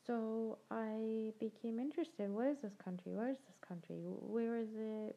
So 0.07 0.59
I 0.71 1.33
became 1.41 1.79
interested. 1.79 2.29
What 2.29 2.49
is 2.49 2.59
this 2.61 2.75
country? 2.85 3.13
Where 3.15 3.31
is 3.31 3.39
this 3.47 3.57
country? 3.67 3.97
Where 4.05 4.57
is 4.57 4.69
it? 4.77 5.17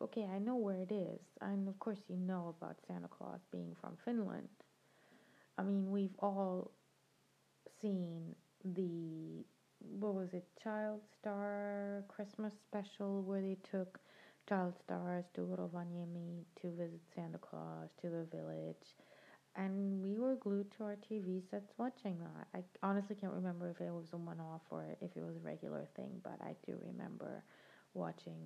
Okay, 0.00 0.26
I 0.34 0.38
know 0.38 0.56
where 0.56 0.76
it 0.76 0.92
is. 0.92 1.20
And 1.40 1.68
of 1.68 1.78
course, 1.78 1.98
you 2.08 2.16
know 2.16 2.54
about 2.58 2.76
Santa 2.86 3.08
Claus 3.08 3.40
being 3.52 3.76
from 3.80 3.96
Finland. 4.04 4.48
I 5.58 5.62
mean, 5.62 5.90
we've 5.90 6.16
all 6.20 6.70
seen 7.80 8.34
the, 8.64 9.44
what 9.80 10.14
was 10.14 10.32
it, 10.32 10.44
Child 10.62 11.00
Star 11.20 12.04
Christmas 12.08 12.54
special 12.66 13.22
where 13.22 13.40
they 13.40 13.56
took 13.70 13.98
child 14.48 14.74
stars 14.82 15.24
to 15.34 15.42
Rovaniemi 15.42 16.44
to 16.60 16.70
visit 16.70 17.00
Santa 17.14 17.38
Claus, 17.38 17.88
to 18.00 18.08
the 18.08 18.26
village. 18.32 18.96
And 19.56 20.02
we 20.02 20.16
were 20.16 20.36
glued 20.36 20.70
to 20.76 20.84
our 20.84 20.96
TV 20.96 21.42
sets 21.50 21.72
watching 21.76 22.18
that. 22.18 22.46
I 22.54 22.62
honestly 22.82 23.16
can't 23.16 23.32
remember 23.32 23.68
if 23.70 23.80
it 23.80 23.92
was 23.92 24.06
a 24.12 24.16
one 24.16 24.40
off 24.40 24.62
or 24.70 24.84
if 25.00 25.16
it 25.16 25.22
was 25.22 25.36
a 25.36 25.40
regular 25.40 25.86
thing, 25.96 26.20
but 26.22 26.38
I 26.40 26.54
do 26.66 26.78
remember 26.86 27.44
watching 27.94 28.36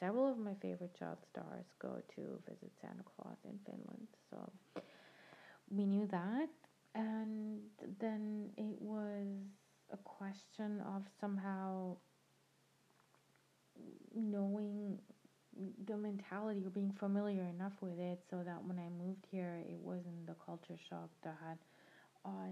several 0.00 0.30
of 0.30 0.38
my 0.38 0.54
favorite 0.60 0.94
child 0.98 1.18
stars 1.30 1.66
go 1.78 2.00
to 2.14 2.20
visit 2.48 2.70
Santa 2.80 3.02
Claus 3.04 3.36
in 3.44 3.58
Finland. 3.66 4.08
So 4.30 4.50
we 5.70 5.86
knew 5.86 6.06
that. 6.06 6.48
And 6.94 7.60
then 8.00 8.50
it 8.56 8.80
was 8.80 9.26
a 9.92 9.96
question 9.98 10.80
of 10.94 11.02
somehow 11.20 11.96
knowing 14.14 14.98
the 15.86 15.96
mentality 15.96 16.64
or 16.64 16.70
being 16.70 16.92
familiar 16.92 17.44
enough 17.44 17.72
with 17.80 17.98
it 17.98 18.20
so 18.30 18.42
that 18.44 18.62
when 18.64 18.78
I 18.78 18.88
moved 18.88 19.26
here, 19.30 19.62
it 19.68 19.78
wasn't 19.80 20.26
the 20.26 20.34
culture 20.44 20.78
shock 20.88 21.10
that 21.24 21.58
I 22.28 22.50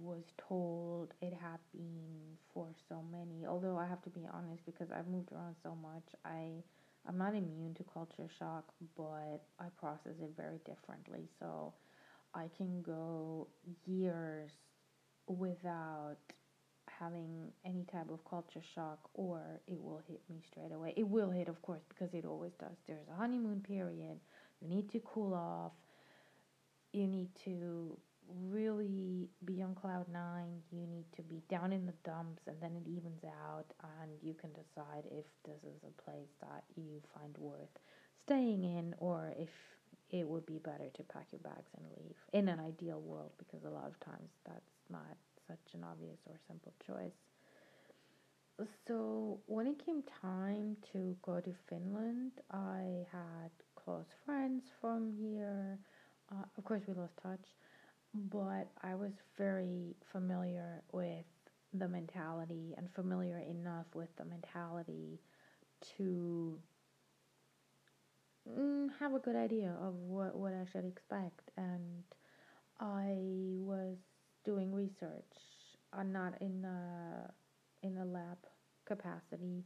was 0.00 0.24
told 0.48 1.12
it 1.20 1.32
had 1.32 1.58
been 1.72 2.36
for 2.52 2.68
so 2.88 3.02
many. 3.12 3.46
Although 3.46 3.76
I 3.76 3.86
have 3.86 4.02
to 4.02 4.10
be 4.10 4.26
honest 4.32 4.64
because 4.66 4.90
I've 4.90 5.08
moved 5.08 5.32
around 5.32 5.56
so 5.62 5.74
much, 5.74 6.04
I 6.24 6.62
I'm 7.08 7.18
not 7.18 7.34
immune 7.34 7.74
to 7.74 7.84
culture 7.84 8.28
shock, 8.38 8.64
but 8.96 9.44
I 9.60 9.66
process 9.78 10.14
it 10.20 10.32
very 10.36 10.58
differently. 10.66 11.28
So 11.38 11.72
I 12.34 12.48
can 12.56 12.82
go 12.82 13.48
years 13.84 14.50
without 15.28 16.16
having 16.88 17.52
any 17.64 17.84
type 17.92 18.10
of 18.10 18.24
culture 18.28 18.62
shock 18.74 18.98
or 19.14 19.60
it 19.66 19.80
will 19.82 20.00
hit 20.08 20.20
me 20.30 20.42
straight 20.50 20.72
away. 20.72 20.94
It 20.96 21.06
will 21.08 21.30
hit 21.30 21.48
of 21.48 21.60
course 21.62 21.82
because 21.88 22.14
it 22.14 22.24
always 22.24 22.52
does. 22.58 22.76
There's 22.86 23.08
a 23.12 23.16
honeymoon 23.16 23.60
period, 23.60 24.18
You 24.60 24.68
need 24.68 24.90
to 24.92 25.00
cool 25.00 25.34
off. 25.34 25.72
You 26.92 27.06
need 27.06 27.28
to 27.44 27.98
really 28.50 29.28
be 29.44 29.62
on 29.62 29.74
cloud 29.74 30.06
nine. 30.12 30.60
You 30.70 30.86
need 30.86 31.06
to 31.16 31.22
be 31.22 31.42
down 31.48 31.72
in 31.72 31.86
the 31.86 31.94
dumps, 32.04 32.42
and 32.46 32.56
then 32.60 32.72
it 32.76 32.88
evens 32.88 33.22
out, 33.24 33.66
and 34.00 34.10
you 34.22 34.34
can 34.34 34.50
decide 34.50 35.04
if 35.10 35.24
this 35.44 35.62
is 35.62 35.80
a 35.84 36.02
place 36.02 36.30
that 36.40 36.64
you 36.76 37.00
find 37.14 37.36
worth 37.38 37.78
staying 38.24 38.64
in, 38.64 38.94
or 38.98 39.32
if 39.38 39.50
it 40.10 40.26
would 40.26 40.46
be 40.46 40.58
better 40.58 40.88
to 40.94 41.02
pack 41.04 41.26
your 41.32 41.40
bags 41.40 41.70
and 41.76 41.86
leave. 41.98 42.16
In 42.32 42.48
an 42.48 42.60
ideal 42.60 43.00
world, 43.00 43.32
because 43.38 43.64
a 43.64 43.70
lot 43.70 43.86
of 43.86 43.98
times 44.00 44.30
that's 44.44 44.60
not 44.90 45.16
such 45.48 45.74
an 45.74 45.84
obvious 45.84 46.18
or 46.26 46.36
simple 46.48 46.72
choice. 46.86 47.12
So, 48.86 49.38
when 49.46 49.66
it 49.66 49.84
came 49.84 50.02
time 50.22 50.76
to 50.92 51.14
go 51.22 51.40
to 51.40 51.52
Finland, 51.68 52.32
I 52.50 53.04
had 53.12 53.50
close 53.74 54.06
friends 54.24 54.64
from 54.80 55.12
here. 55.20 55.78
Uh, 56.32 56.44
of 56.56 56.64
course, 56.64 56.82
we 56.88 56.94
lost 56.94 57.12
touch, 57.22 57.46
but 58.16 58.68
I 58.82 58.94
was 58.94 59.12
very 59.36 59.94
familiar 60.10 60.82
with 60.92 61.24
the 61.74 61.88
mentality 61.88 62.74
and 62.76 62.88
familiar 62.94 63.38
enough 63.38 63.86
with 63.94 64.08
the 64.16 64.24
mentality 64.24 65.20
to 65.98 66.58
mm, 68.48 68.88
have 68.98 69.14
a 69.14 69.18
good 69.18 69.36
idea 69.36 69.76
of 69.82 69.94
what, 69.94 70.36
what 70.36 70.52
I 70.52 70.64
should 70.72 70.84
expect. 70.86 71.50
And 71.56 72.04
I 72.80 73.16
was 73.18 73.96
doing 74.44 74.72
research, 74.72 75.34
uh, 75.92 76.02
not 76.02 76.40
in 76.40 76.64
a, 76.64 77.30
in 77.86 77.98
a 77.98 78.04
lab 78.04 78.38
capacity, 78.86 79.64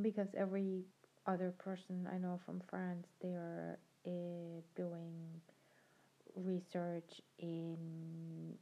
because 0.00 0.28
every 0.36 0.84
other 1.26 1.52
person 1.58 2.08
I 2.12 2.18
know 2.18 2.40
from 2.44 2.60
France, 2.68 3.06
they're 3.20 3.78
uh, 4.06 4.60
doing 4.76 5.40
research 6.36 7.20
in 7.38 7.76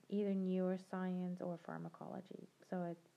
either 0.09 0.31
neuroscience 0.31 1.41
or 1.41 1.59
pharmacology. 1.65 2.49
So 2.71 2.83
it's 2.91 3.09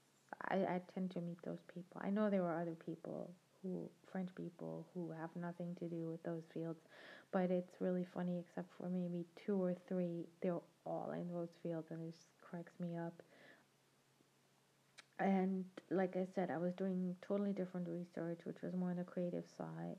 I, 0.49 0.55
I 0.55 0.81
tend 0.93 1.11
to 1.11 1.21
meet 1.21 1.37
those 1.43 1.59
people. 1.73 2.01
I 2.03 2.09
know 2.09 2.29
there 2.29 2.43
are 2.43 2.61
other 2.61 2.75
people 2.85 3.31
who 3.61 3.89
French 4.11 4.29
people 4.35 4.85
who 4.93 5.11
have 5.11 5.29
nothing 5.35 5.75
to 5.79 5.87
do 5.87 6.09
with 6.09 6.23
those 6.23 6.43
fields, 6.53 6.79
but 7.31 7.51
it's 7.51 7.73
really 7.79 8.05
funny. 8.13 8.39
Except 8.39 8.67
for 8.77 8.89
maybe 8.89 9.25
two 9.45 9.61
or 9.61 9.75
three, 9.87 10.25
they're 10.41 10.59
all 10.85 11.11
in 11.11 11.31
those 11.31 11.49
fields, 11.63 11.87
and 11.91 12.01
it 12.01 12.13
just 12.13 12.27
cracks 12.41 12.73
me 12.79 12.95
up. 12.97 13.21
And 15.19 15.63
like 15.89 16.15
I 16.17 16.27
said, 16.35 16.51
I 16.51 16.57
was 16.57 16.73
doing 16.73 17.15
totally 17.25 17.53
different 17.53 17.87
research, 17.87 18.39
which 18.43 18.57
was 18.61 18.73
more 18.75 18.89
on 18.91 18.97
the 18.97 19.03
creative 19.03 19.45
side. 19.57 19.97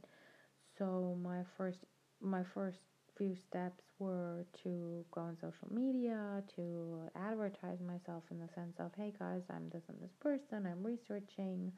So 0.78 1.16
my 1.22 1.42
first 1.56 1.78
my 2.20 2.42
first 2.54 2.78
few 3.16 3.34
steps 3.48 3.82
were 3.98 4.44
to 4.62 5.04
go 5.10 5.22
on 5.22 5.36
social 5.40 5.68
media, 5.70 6.42
to 6.54 7.00
advertise 7.16 7.78
myself 7.80 8.24
in 8.30 8.38
the 8.38 8.48
sense 8.54 8.76
of, 8.78 8.90
hey 8.96 9.12
guys, 9.18 9.42
I'm 9.50 9.68
this 9.72 9.82
and 9.88 9.98
this 10.00 10.14
person, 10.20 10.66
I'm 10.66 10.84
researching. 10.84 11.72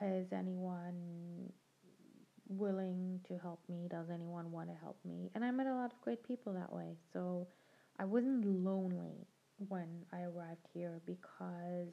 Is 0.00 0.32
anyone 0.32 1.52
willing 2.48 3.20
to 3.28 3.38
help 3.38 3.60
me? 3.68 3.88
Does 3.90 4.06
anyone 4.12 4.50
want 4.50 4.68
to 4.68 4.74
help 4.80 4.98
me? 5.04 5.30
And 5.34 5.44
I 5.44 5.50
met 5.50 5.66
a 5.66 5.74
lot 5.74 5.92
of 5.92 6.00
great 6.02 6.22
people 6.26 6.52
that 6.54 6.72
way. 6.72 6.96
So 7.12 7.48
I 7.98 8.04
wasn't 8.04 8.44
lonely 8.44 9.26
when 9.68 9.88
I 10.12 10.22
arrived 10.22 10.66
here 10.72 11.00
because 11.04 11.92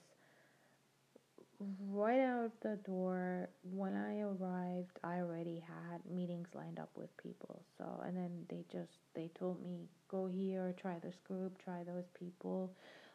right 1.60 2.20
out 2.20 2.52
the 2.62 2.78
door 2.86 3.50
when 3.64 3.96
I 3.96 4.22
arrived 4.22 5.00
I 5.04 5.20
already 5.20 5.64
had 5.66 6.00
meetings 6.10 6.48
lined 6.54 6.80
up 6.80 6.90
with 6.96 7.16
people. 7.18 7.62
So 7.78 7.86
and 8.06 8.16
then 8.16 8.32
they 8.50 8.66
just 8.72 8.92
they 9.14 9.30
told 9.40 9.64
me 9.64 9.88
go 10.10 10.28
here 10.28 10.74
try 10.80 11.00
this 11.00 11.16
group 11.28 11.58
try 11.64 11.84
those 11.84 12.06
people. 12.20 12.74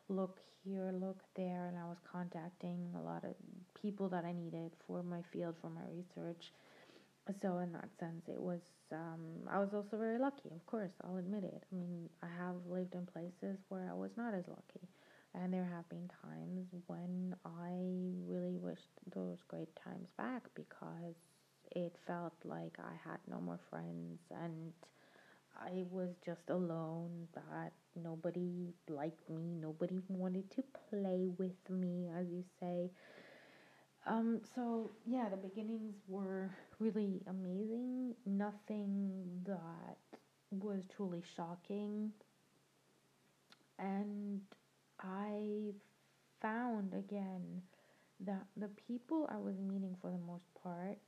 Look 0.08 0.38
here 0.64 0.92
look 0.92 1.18
there. 1.36 1.66
And 1.66 1.76
I 1.76 1.84
was 1.84 1.98
contacting 2.10 2.88
a 2.96 3.02
lot 3.02 3.24
of 3.24 3.34
people 3.80 4.08
that 4.08 4.24
I 4.24 4.32
needed 4.32 4.72
for 4.86 5.02
my 5.02 5.22
field 5.32 5.56
for 5.60 5.70
my 5.70 5.82
research. 5.92 6.52
So 7.40 7.58
in 7.58 7.72
that 7.72 7.88
sense 7.98 8.22
it 8.28 8.40
was 8.40 8.60
um, 8.92 9.20
I 9.48 9.58
was 9.58 9.68
also 9.74 9.96
very 9.96 10.18
lucky 10.18 10.50
of 10.54 10.64
course 10.66 10.90
I'll 11.04 11.18
admit 11.18 11.44
it. 11.44 11.62
I 11.70 11.76
mean 11.76 12.08
I 12.22 12.28
have 12.38 12.56
lived 12.68 12.94
in 12.94 13.06
places 13.06 13.58
where 13.68 13.88
I 13.90 13.94
was 13.94 14.10
not 14.16 14.34
as 14.34 14.48
lucky 14.48 14.88
and 15.34 15.52
there 15.52 15.68
have 15.74 15.88
been 15.88 16.10
times 16.22 16.66
when 16.86 17.34
I 17.44 17.74
really 18.26 18.56
wished 18.56 18.90
those 19.14 19.38
great 19.48 19.74
times 19.76 20.08
back 20.16 20.42
because 20.54 21.14
it 21.72 21.94
felt 22.06 22.34
like 22.44 22.76
I 22.78 22.92
had 23.08 23.18
no 23.28 23.40
more 23.40 23.60
friends 23.70 24.20
and 24.30 24.72
I 25.58 25.84
was 25.90 26.10
just 26.24 26.48
alone, 26.48 27.28
that 27.34 27.72
nobody 28.02 28.72
liked 28.88 29.28
me, 29.28 29.54
nobody 29.60 30.00
wanted 30.08 30.50
to 30.52 30.64
play 30.88 31.28
with 31.38 31.68
me, 31.68 32.08
as 32.18 32.26
you 32.28 32.44
say. 32.58 32.90
Um, 34.06 34.40
so 34.54 34.90
yeah, 35.06 35.28
the 35.28 35.36
beginnings 35.36 35.94
were 36.08 36.50
really 36.78 37.22
amazing. 37.28 38.14
Nothing 38.24 39.42
that 39.44 39.98
was 40.50 40.82
truly 40.96 41.22
shocking. 41.36 42.12
And 43.78 44.40
I 45.00 45.72
found 46.40 46.94
again 46.94 47.62
that 48.20 48.46
the 48.56 48.68
people 48.86 49.28
I 49.30 49.38
was 49.38 49.54
meeting 49.58 49.96
for 50.00 50.10
the 50.10 50.18
most 50.18 50.44
part, 50.62 50.98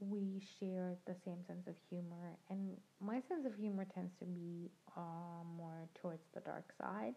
we 0.00 0.42
shared 0.58 0.98
the 1.06 1.14
same 1.24 1.44
sense 1.46 1.66
of 1.66 1.74
humor. 1.90 2.38
And 2.50 2.76
my 3.00 3.20
sense 3.28 3.46
of 3.46 3.54
humor 3.56 3.86
tends 3.94 4.12
to 4.20 4.24
be 4.24 4.70
uh, 4.96 5.44
more 5.56 5.88
towards 6.00 6.22
the 6.34 6.40
dark 6.40 6.72
side. 6.80 7.14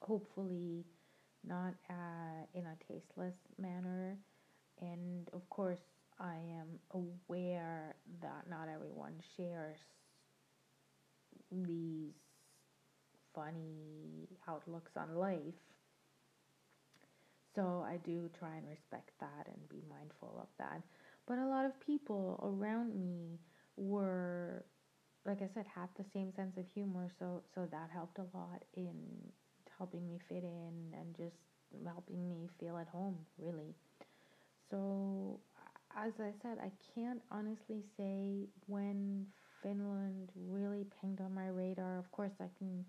Hopefully, 0.00 0.84
not 1.46 1.74
uh, 1.90 2.44
in 2.54 2.64
a 2.66 2.76
tasteless 2.92 3.34
manner. 3.58 4.18
And 4.80 5.28
of 5.32 5.48
course, 5.50 5.80
I 6.18 6.36
am 6.36 6.78
aware 6.92 7.94
that 8.20 8.48
not 8.48 8.68
everyone 8.72 9.14
shares 9.36 9.78
these 11.50 12.14
funny 13.34 14.28
outlooks 14.48 14.92
on 14.96 15.14
life. 15.16 15.60
So 17.54 17.84
I 17.86 17.98
do 18.04 18.30
try 18.38 18.56
and 18.56 18.66
respect 18.68 19.10
that 19.20 19.46
and 19.46 19.68
be 19.68 19.82
mindful 19.88 20.38
of 20.40 20.48
that. 20.58 20.80
But 21.26 21.38
a 21.38 21.46
lot 21.46 21.66
of 21.66 21.78
people 21.80 22.40
around 22.42 22.98
me 22.98 23.38
were 23.76 24.64
like 25.24 25.40
I 25.40 25.48
said 25.54 25.66
had 25.72 25.88
the 25.96 26.04
same 26.12 26.32
sense 26.34 26.56
of 26.56 26.64
humor 26.74 27.08
so 27.18 27.42
so 27.54 27.66
that 27.70 27.90
helped 27.92 28.18
a 28.18 28.26
lot 28.36 28.64
in 28.74 28.94
helping 29.78 30.06
me 30.08 30.18
fit 30.28 30.42
in 30.42 30.92
and 30.98 31.14
just 31.16 31.36
helping 31.86 32.28
me 32.28 32.48
feel 32.58 32.76
at 32.76 32.88
home 32.88 33.16
really. 33.38 33.74
So 34.70 35.38
as 35.96 36.12
I 36.18 36.32
said, 36.42 36.58
I 36.58 36.70
can't 36.94 37.20
honestly 37.30 37.82
say 37.96 38.48
when 38.66 39.26
Finland 39.62 40.30
really 40.48 40.86
pinged 41.00 41.20
on 41.20 41.34
my 41.34 41.48
radar. 41.48 41.98
Of 41.98 42.10
course, 42.10 42.32
I 42.40 42.48
can 42.58 42.84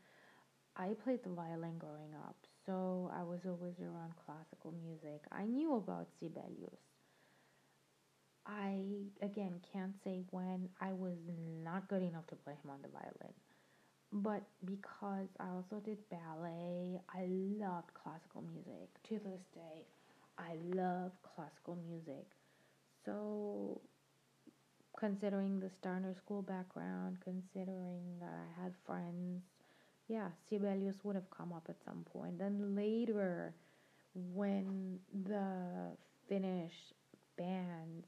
I 0.75 0.95
played 1.03 1.23
the 1.23 1.29
violin 1.29 1.77
growing 1.77 2.13
up, 2.25 2.35
so 2.65 3.11
I 3.13 3.23
was 3.23 3.39
always 3.45 3.75
around 3.79 4.13
classical 4.25 4.73
music. 4.83 5.21
I 5.31 5.45
knew 5.45 5.75
about 5.75 6.07
Sibelius. 6.19 6.79
I, 8.45 8.81
again, 9.21 9.61
can't 9.71 9.93
say 10.03 10.23
when 10.31 10.67
I 10.81 10.91
was 10.91 11.17
not 11.63 11.87
good 11.87 12.01
enough 12.01 12.27
to 12.27 12.35
play 12.35 12.53
him 12.53 12.71
on 12.71 12.81
the 12.81 12.89
violin. 12.89 13.33
But 14.11 14.43
because 14.65 15.27
I 15.39 15.49
also 15.49 15.81
did 15.83 15.97
ballet, 16.09 16.99
I 17.09 17.25
loved 17.29 17.93
classical 17.93 18.43
music. 18.43 18.89
To 19.09 19.13
this 19.15 19.41
day, 19.55 19.85
I 20.37 20.55
love 20.75 21.11
classical 21.35 21.77
music. 21.87 22.25
So, 23.05 23.79
considering 24.99 25.59
the 25.59 25.69
Steiner 25.79 26.15
School 26.15 26.41
background, 26.41 27.17
considering 27.23 28.01
that 28.19 28.33
I 28.33 28.63
had 28.63 28.73
friends 28.85 29.41
yeah, 30.07 30.29
Sibelius 30.49 30.95
would 31.03 31.15
have 31.15 31.29
come 31.29 31.53
up 31.53 31.67
at 31.69 31.75
some 31.85 32.03
point. 32.11 32.39
Then 32.39 32.75
later, 32.75 33.53
when 34.13 34.99
the 35.25 35.95
Finnish 36.27 36.73
bands 37.37 38.05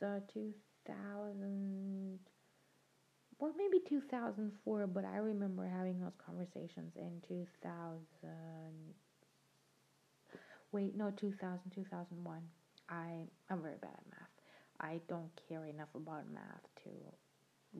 uh, 0.03 0.18
2000 0.33 2.18
well, 3.38 3.53
maybe 3.57 3.83
2004, 3.88 4.87
but 4.87 5.05
I 5.05 5.16
remember 5.16 5.66
having 5.66 6.01
those 6.01 6.16
conversations 6.25 6.92
in 6.97 7.20
2000. 7.29 8.01
Wait, 10.73 10.97
no, 10.97 11.11
2000, 11.11 11.70
2001. 11.75 12.42
I, 12.88 13.27
I'm 13.51 13.62
very 13.62 13.77
bad 13.81 13.90
at 13.92 14.11
math. 14.11 14.29
I 14.81 15.01
don't 15.09 15.31
care 15.49 15.64
enough 15.66 15.88
about 15.94 16.25
math 16.33 16.66
to 16.85 16.90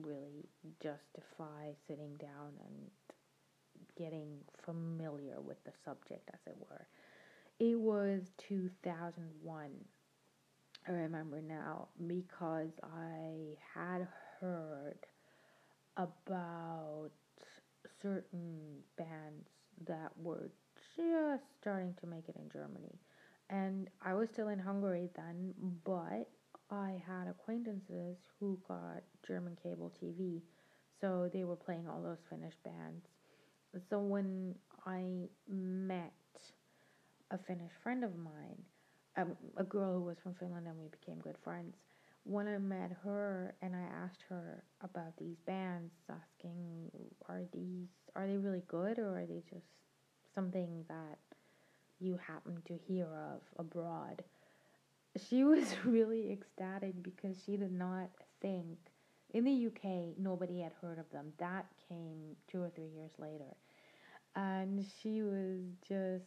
really 0.01 0.45
justify 0.81 1.71
sitting 1.87 2.15
down 2.17 2.53
and 2.65 2.89
getting 3.97 4.37
familiar 4.65 5.41
with 5.41 5.63
the 5.65 5.71
subject, 5.83 6.29
as 6.33 6.39
it 6.47 6.55
were. 6.59 6.87
It 7.59 7.79
was 7.79 8.21
2001. 8.49 9.69
I 10.87 10.91
remember 10.91 11.41
now 11.41 11.87
because 12.05 12.69
I 12.83 13.55
had 13.73 14.07
heard 14.39 14.97
about 15.97 17.09
certain 18.01 18.79
bands 18.97 19.49
that 19.87 20.11
were 20.21 20.49
just 20.95 21.43
starting 21.59 21.93
to 22.01 22.07
make 22.07 22.27
it 22.29 22.35
in 22.35 22.49
Germany. 22.49 22.99
And 23.49 23.89
I 24.01 24.13
was 24.13 24.29
still 24.29 24.47
in 24.49 24.59
Hungary 24.59 25.09
then, 25.15 25.53
but 25.83 26.27
I 26.71 27.01
had 27.05 27.27
acquaintances 27.27 28.17
who 28.39 28.59
got 28.67 29.03
German 29.27 29.57
cable 29.61 29.91
TV. 30.01 30.41
So 30.99 31.29
they 31.31 31.43
were 31.43 31.55
playing 31.55 31.87
all 31.87 32.01
those 32.01 32.17
Finnish 32.29 32.55
bands. 32.63 33.05
So 33.89 33.99
when 33.99 34.55
I 34.85 35.27
met 35.47 36.13
a 37.31 37.37
Finnish 37.37 37.71
friend 37.83 38.03
of 38.03 38.15
mine, 38.17 38.63
um, 39.17 39.35
a 39.57 39.63
girl 39.63 39.93
who 39.93 40.01
was 40.01 40.17
from 40.23 40.33
Finland, 40.35 40.67
and 40.67 40.77
we 40.77 40.87
became 40.87 41.19
good 41.19 41.37
friends. 41.43 41.75
When 42.27 42.47
I 42.47 42.57
met 42.57 42.91
her 43.03 43.53
and 43.61 43.75
I 43.75 43.83
asked 44.03 44.23
her 44.29 44.63
about 44.81 45.15
these 45.17 45.37
bands, 45.45 45.93
asking, 46.09 46.89
are 47.29 47.43
these 47.53 47.87
are 48.15 48.25
they 48.25 48.37
really 48.37 48.63
good 48.67 48.97
or 48.97 49.19
are 49.19 49.25
they 49.27 49.43
just 49.47 49.67
something 50.33 50.83
that 50.87 51.19
you 51.99 52.17
happen 52.17 52.61
to 52.65 52.73
hear 52.87 53.05
of 53.05 53.41
abroad? 53.59 54.23
She 55.29 55.43
was 55.43 55.67
really 55.85 56.31
ecstatic 56.31 57.03
because 57.03 57.37
she 57.45 57.57
did 57.57 57.71
not 57.71 58.09
think 58.41 58.77
in 59.33 59.43
the 59.43 59.67
UK 59.67 60.17
nobody 60.17 60.61
had 60.61 60.73
heard 60.81 60.97
of 60.97 61.09
them. 61.11 61.31
That 61.37 61.67
came 61.87 62.35
two 62.47 62.61
or 62.63 62.71
three 62.71 62.89
years 62.89 63.11
later. 63.19 63.55
And 64.35 64.83
she 65.01 65.21
was 65.21 65.61
just 65.87 66.25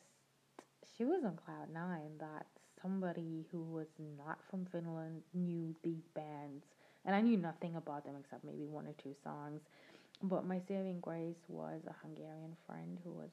she 0.96 1.04
was 1.04 1.24
on 1.24 1.36
cloud 1.36 1.70
nine 1.72 2.12
that 2.20 2.46
somebody 2.82 3.46
who 3.50 3.62
was 3.62 3.86
not 4.16 4.38
from 4.50 4.66
Finland 4.66 5.22
knew 5.34 5.74
these 5.82 6.06
bands. 6.14 6.64
And 7.04 7.14
I 7.14 7.20
knew 7.20 7.36
nothing 7.36 7.76
about 7.76 8.04
them 8.04 8.14
except 8.18 8.44
maybe 8.44 8.66
one 8.66 8.86
or 8.86 8.94
two 9.02 9.14
songs. 9.24 9.60
But 10.22 10.46
my 10.46 10.60
saving 10.68 11.00
grace 11.00 11.42
was 11.48 11.80
a 11.86 11.94
Hungarian 12.02 12.56
friend 12.66 12.98
who 13.04 13.12
was 13.12 13.30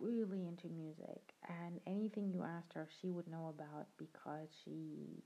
really 0.00 0.46
into 0.46 0.68
music 0.68 1.20
and 1.48 1.80
anything 1.86 2.30
you 2.32 2.44
asked 2.44 2.72
her 2.74 2.88
she 3.00 3.10
would 3.10 3.26
know 3.26 3.52
about 3.56 3.86
because 3.98 4.46
she 4.64 5.22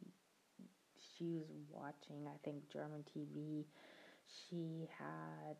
she 1.18 1.34
was 1.34 1.48
watching 1.70 2.26
I 2.26 2.38
think 2.44 2.70
German 2.72 3.04
TV. 3.14 3.64
She 4.48 4.88
had 4.98 5.56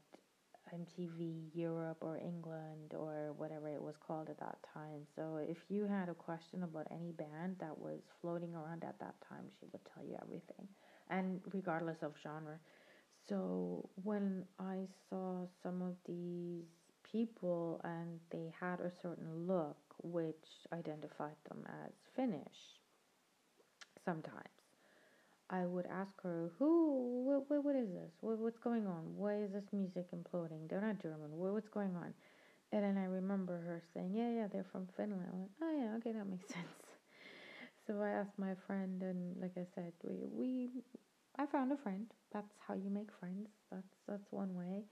MTV 0.73 1.51
Europe 1.55 1.99
or 2.01 2.17
England 2.17 2.95
or 2.95 3.33
whatever 3.37 3.69
it 3.69 3.83
was 3.83 3.97
called 3.97 4.29
at 4.31 4.39
that 4.41 4.59
time. 4.75 5.07
So 5.17 5.37
if 5.37 5.59
you 5.69 5.87
had 5.87 6.09
a 6.09 6.15
question 6.15 6.63
about 6.63 6.87
any 6.91 7.13
band 7.13 7.57
that 7.61 7.77
was 7.79 8.01
floating 8.21 8.55
around 8.55 8.85
at 8.85 8.99
that 9.01 9.15
time, 9.29 9.47
she 9.59 9.67
would 9.73 9.83
tell 9.95 10.05
you 10.05 10.17
everything, 10.23 10.69
and 11.11 11.41
regardless 11.53 12.03
of 12.03 12.15
genre. 12.23 12.59
So 13.29 13.89
when 14.03 14.45
I 14.59 14.87
saw 15.09 15.47
some 15.63 15.83
of 15.83 15.97
these 16.07 16.65
people 17.03 17.81
and 17.85 18.19
they 18.31 18.53
had 18.59 18.81
a 18.81 18.91
certain 19.03 19.47
look 19.47 19.77
which 20.03 20.67
identified 20.73 21.37
them 21.49 21.65
as 21.85 21.93
Finnish, 22.17 22.81
sometimes 24.05 24.62
I 25.53 25.67
would 25.67 25.87
ask 25.87 26.21
her, 26.23 26.51
"Who? 26.59 27.25
What? 27.27 27.49
What, 27.51 27.65
what 27.65 27.77
is 27.77 27.91
this? 27.93 28.13
What, 28.21 28.39
what's 28.39 28.59
going 28.59 28.87
on? 28.89 29.17
Why 29.17 29.37
is 29.37 29.53
this 29.53 29.73
music 29.73 30.07
imploding? 30.13 30.69
They're 30.69 30.81
not 30.81 30.99
German. 31.01 31.31
What, 31.39 31.53
what's 31.53 31.69
going 31.69 31.95
on?" 31.97 32.15
And 32.73 32.83
then 32.85 32.99
I 32.99 33.05
remember 33.05 33.59
her 33.61 33.83
saying, 33.95 34.15
"Yeah, 34.15 34.31
yeah, 34.31 34.47
they're 34.49 34.67
from 34.73 34.89
Finland." 34.97 35.29
I 35.33 35.37
went, 35.37 35.51
"Oh 35.63 35.73
yeah, 35.79 35.97
okay, 35.99 36.13
that 36.13 36.27
makes 36.29 36.49
sense." 36.55 36.87
So 37.87 38.01
I 38.01 38.11
asked 38.11 38.39
my 38.39 38.55
friend, 38.67 39.03
and 39.03 39.37
like 39.41 39.53
I 39.57 39.67
said, 39.75 39.93
we 40.03 40.27
we 40.31 40.71
I 41.39 41.47
found 41.47 41.73
a 41.73 41.77
friend. 41.77 42.07
That's 42.33 42.55
how 42.67 42.75
you 42.75 42.91
make 42.91 43.11
friends. 43.21 43.49
That's 43.71 43.95
that's 44.09 44.27
one 44.31 44.55
way. 44.55 44.85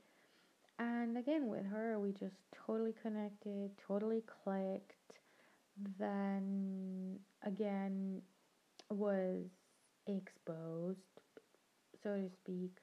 And 0.78 1.18
again, 1.18 1.48
with 1.48 1.66
her, 1.66 1.98
we 2.00 2.12
just 2.12 2.36
totally 2.66 2.94
connected, 3.02 3.70
totally 3.86 4.22
clicked. 4.44 5.20
Then 5.98 7.18
again, 7.44 8.22
was 8.90 9.46
exposed, 10.16 10.98
so 12.02 12.16
to 12.16 12.28
speak, 12.42 12.76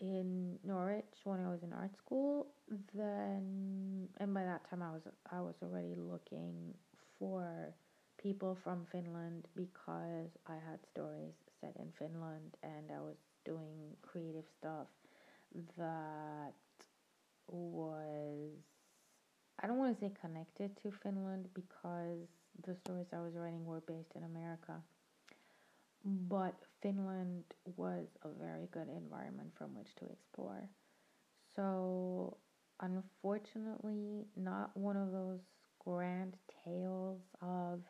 in 0.00 0.58
Norwich 0.64 1.14
when 1.24 1.40
I 1.40 1.50
was 1.50 1.62
in 1.62 1.72
art 1.72 1.96
school. 1.96 2.46
Then, 2.94 4.08
and 4.18 4.34
by 4.34 4.44
that 4.44 4.68
time, 4.68 4.82
I 4.82 4.92
was 4.92 5.02
I 5.30 5.40
was 5.40 5.54
already 5.62 5.94
looking 5.96 6.74
for 7.18 7.74
people 8.22 8.56
from 8.62 8.86
Finland 8.92 9.46
because 9.56 10.30
I 10.46 10.54
had 10.54 10.78
stories 10.92 11.34
set 11.60 11.74
in 11.78 11.88
Finland 11.98 12.56
and 12.62 12.90
I 12.90 13.00
was 13.00 13.16
doing 13.44 13.96
creative 14.02 14.44
stuff 14.58 14.88
that 15.78 16.52
was 17.48 18.52
I 19.62 19.66
don't 19.66 19.78
want 19.78 19.98
to 19.98 20.00
say 20.00 20.12
connected 20.20 20.76
to 20.82 20.90
Finland 21.02 21.48
because 21.54 22.28
the 22.66 22.74
stories 22.76 23.06
I 23.12 23.20
was 23.20 23.34
writing 23.34 23.64
were 23.64 23.82
based 23.86 24.12
in 24.14 24.24
America 24.24 24.80
but 26.04 26.54
Finland 26.82 27.44
was 27.76 28.06
a 28.24 28.28
very 28.40 28.68
good 28.72 28.88
environment 28.88 29.50
from 29.56 29.74
which 29.74 29.94
to 29.96 30.06
explore. 30.06 30.68
So, 31.54 32.36
unfortunately, 32.80 34.26
not 34.36 34.76
one 34.76 34.96
of 34.96 35.12
those 35.12 35.40
grand 35.84 36.36
tales 36.64 37.20
of 37.42 37.80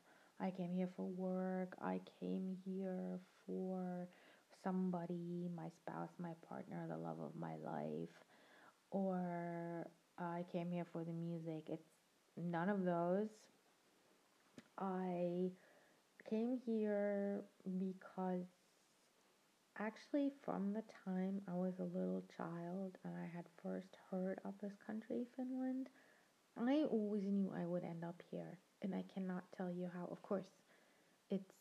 I 0.41 0.51
came 0.51 0.73
here 0.75 0.89
for 0.97 1.07
work, 1.07 1.77
I 1.83 2.01
came 2.19 2.57
here 2.65 3.21
for 3.47 4.09
somebody, 4.65 5.51
my 5.55 5.69
spouse, 5.83 6.11
my 6.19 6.33
partner, 6.49 6.87
the 6.89 6.97
love 6.97 7.19
of 7.21 7.33
my 7.39 7.57
life, 7.65 8.09
or 8.91 9.87
I 10.19 10.45
came 10.51 10.71
here 10.71 10.87
for 10.93 11.05
the 11.05 11.13
music. 11.13 11.65
It's 11.69 11.89
none 12.37 12.69
of 12.69 12.85
those. 12.85 13.29
I 14.79 15.51
came 16.31 16.59
here 16.65 17.43
because 17.79 18.47
actually 19.79 20.31
from 20.45 20.73
the 20.73 20.83
time 21.05 21.41
I 21.49 21.55
was 21.55 21.75
a 21.79 21.99
little 21.99 22.23
child 22.37 22.97
and 23.05 23.15
I 23.17 23.27
had 23.35 23.47
first 23.63 23.97
heard 24.11 24.39
of 24.45 24.55
this 24.63 24.73
country, 24.87 25.27
Finland, 25.37 25.89
I 26.57 26.85
always 26.91 27.25
knew 27.25 27.53
I 27.57 27.67
would 27.67 27.85
end 27.85 28.05
up 28.05 28.23
here. 28.31 28.59
And 28.83 28.95
I 28.95 29.05
cannot 29.13 29.45
tell 29.57 29.71
you 29.71 29.91
how. 29.93 30.09
Of 30.11 30.23
course, 30.23 30.47
it's 31.31 31.53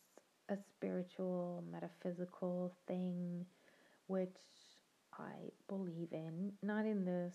a 0.48 0.56
spiritual, 0.56 1.64
metaphysical 1.70 2.72
thing 2.86 3.44
which 4.06 4.38
I 5.18 5.50
believe 5.68 6.08
in. 6.12 6.52
Not 6.62 6.86
in 6.86 7.04
this 7.04 7.34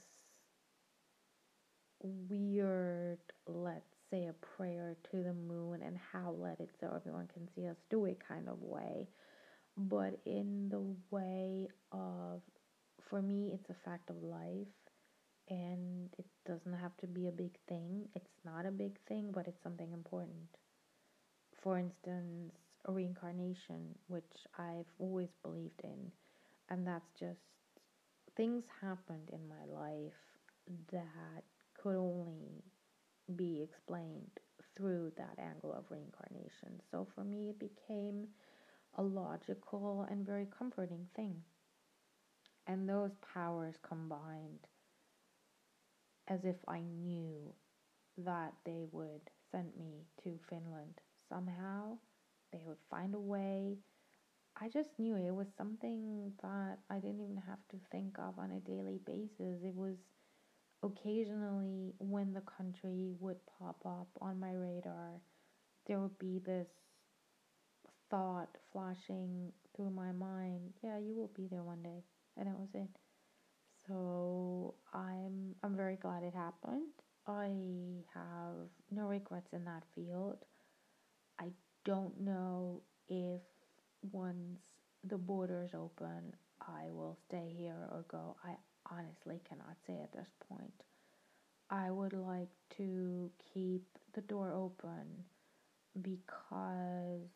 weird, 2.02 3.20
let's 3.48 3.95
say 4.10 4.26
a 4.26 4.34
prayer 4.58 4.96
to 5.12 5.24
the 5.24 5.34
moon 5.34 5.82
and 5.82 5.98
howl 6.12 6.46
at 6.46 6.60
it 6.60 6.70
so 6.80 6.92
everyone 6.96 7.28
can 7.34 7.48
see 7.56 7.68
us 7.68 7.76
do 7.90 8.06
it 8.06 8.20
kind 8.28 8.48
of 8.48 8.62
way, 8.62 9.08
but 9.78 10.20
in 10.26 10.70
the 10.70 10.82
way 11.12 11.68
of, 11.92 12.42
for 13.10 13.22
me, 13.22 13.52
it's 13.54 13.70
a 13.70 13.90
fact 13.90 14.10
of 14.10 14.16
life 14.22 14.68
and 15.50 16.10
it 16.18 16.26
doesn't 16.48 16.74
have 16.74 16.96
to 16.98 17.08
be 17.08 17.28
a 17.28 17.32
big 17.32 17.52
thing. 17.68 18.08
It's 18.16 18.32
not 18.44 18.66
a 18.66 18.72
big 18.72 18.98
thing, 19.08 19.32
but 19.34 19.48
it's 19.48 19.62
something 19.62 19.92
important. 19.94 20.50
For 21.62 21.78
instance, 21.78 22.54
a 22.86 22.92
reincarnation, 22.92 23.96
which 24.08 24.24
I've 24.58 24.86
always 25.00 25.30
believed 25.44 25.82
in, 25.84 26.12
and 26.70 26.86
that's 26.86 27.10
just 27.20 27.40
things 28.36 28.64
happened 28.82 29.30
in 29.32 29.48
my 29.48 29.66
life 29.72 30.14
that 30.92 31.44
could 31.82 31.96
only 31.96 32.64
be 33.36 33.62
explained 33.62 34.40
through 34.76 35.12
that 35.18 35.40
angle 35.40 35.74
of 35.74 35.90
reincarnation. 35.90 36.82
So 36.92 37.08
for 37.16 37.24
me, 37.24 37.50
it 37.50 37.60
became 37.60 38.28
a 38.98 39.04
logical 39.04 40.08
and 40.10 40.26
very 40.26 40.48
comforting 40.58 41.08
thing. 41.16 41.44
And 42.68 42.88
those 42.88 43.16
powers 43.34 43.78
combined 43.82 44.68
as 46.28 46.46
if 46.46 46.56
I 46.68 46.82
knew 46.82 47.54
that 48.18 48.54
they 48.66 48.86
would 48.92 49.30
send 49.52 49.76
me 49.78 50.06
to 50.24 50.40
Finland 50.50 51.02
somehow. 51.30 51.98
They 52.54 52.62
would 52.66 52.80
find 52.90 53.16
a 53.16 53.20
way. 53.20 53.78
I 54.62 54.70
just 54.70 54.90
knew 55.00 55.16
it 55.18 55.36
was 55.36 55.48
something 55.58 56.34
that 56.44 56.80
I 56.90 57.00
didn't 57.00 57.22
even 57.22 57.42
have 57.48 57.60
to 57.72 57.78
think 57.92 58.18
of 58.20 58.40
on 58.40 58.52
a 58.52 58.60
daily 58.62 59.00
basis. 59.06 59.64
It 59.64 59.76
was 59.76 59.98
occasionally 60.86 61.94
when 62.00 62.34
the 62.34 62.42
country 62.42 63.10
would 63.20 63.38
pop 63.58 63.78
up 63.86 64.08
on 64.22 64.40
my 64.40 64.54
radar, 64.54 65.22
there 65.88 66.00
would 66.00 66.18
be 66.20 66.40
this 66.46 66.68
thought 68.10 68.50
flashing 68.72 69.52
through 69.76 69.90
my 69.90 70.12
mind 70.12 70.74
yeah, 70.84 70.98
you 71.00 71.16
will 71.16 71.32
be 71.36 71.48
there 71.50 71.64
one 71.64 71.82
day. 71.82 72.04
and 72.38 72.48
that 72.48 72.58
was 72.60 72.70
it. 72.74 72.90
So 73.88 74.76
I'm 74.94 75.56
I'm 75.64 75.76
very 75.76 75.96
glad 75.98 76.24
it 76.24 76.34
happened. 76.34 76.94
I 77.28 77.52
have 78.14 78.70
no 78.92 79.04
regrets 79.08 79.54
in 79.54 79.66
that 79.66 79.84
field. 79.96 80.38
I 81.40 81.50
don't 81.84 82.20
know 82.22 82.82
if 83.08 83.42
once 84.12 84.62
the 85.04 85.18
borders 85.18 85.72
open, 85.74 86.34
I 86.62 86.90
will 86.90 87.18
stay 87.28 87.54
here 87.58 87.88
or 87.92 88.06
go. 88.08 88.36
I 88.44 88.56
honestly 88.92 89.40
cannot 89.48 89.76
say 89.86 90.00
at 90.02 90.12
this 90.14 90.30
point. 90.50 90.84
I 91.70 91.90
would 91.90 92.14
like 92.14 92.50
to 92.78 93.32
keep 93.54 93.84
the 94.14 94.22
door 94.22 94.52
open 94.52 95.26
because 96.02 97.30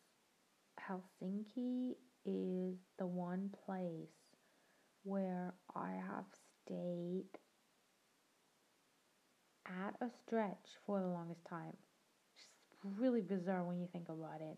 Helsinki 0.78 1.96
is 2.24 2.76
the 2.98 3.06
one 3.06 3.50
place 3.64 4.08
where 5.02 5.54
I 5.74 5.92
have 5.92 6.26
stayed 6.64 7.24
at 9.66 9.94
a 10.00 10.10
stretch 10.22 10.78
for 10.86 11.00
the 11.00 11.06
longest 11.06 11.44
time. 11.48 11.76
It's 12.36 12.98
really 12.98 13.20
bizarre 13.20 13.64
when 13.64 13.80
you 13.80 13.88
think 13.92 14.08
about 14.08 14.40
it. 14.40 14.56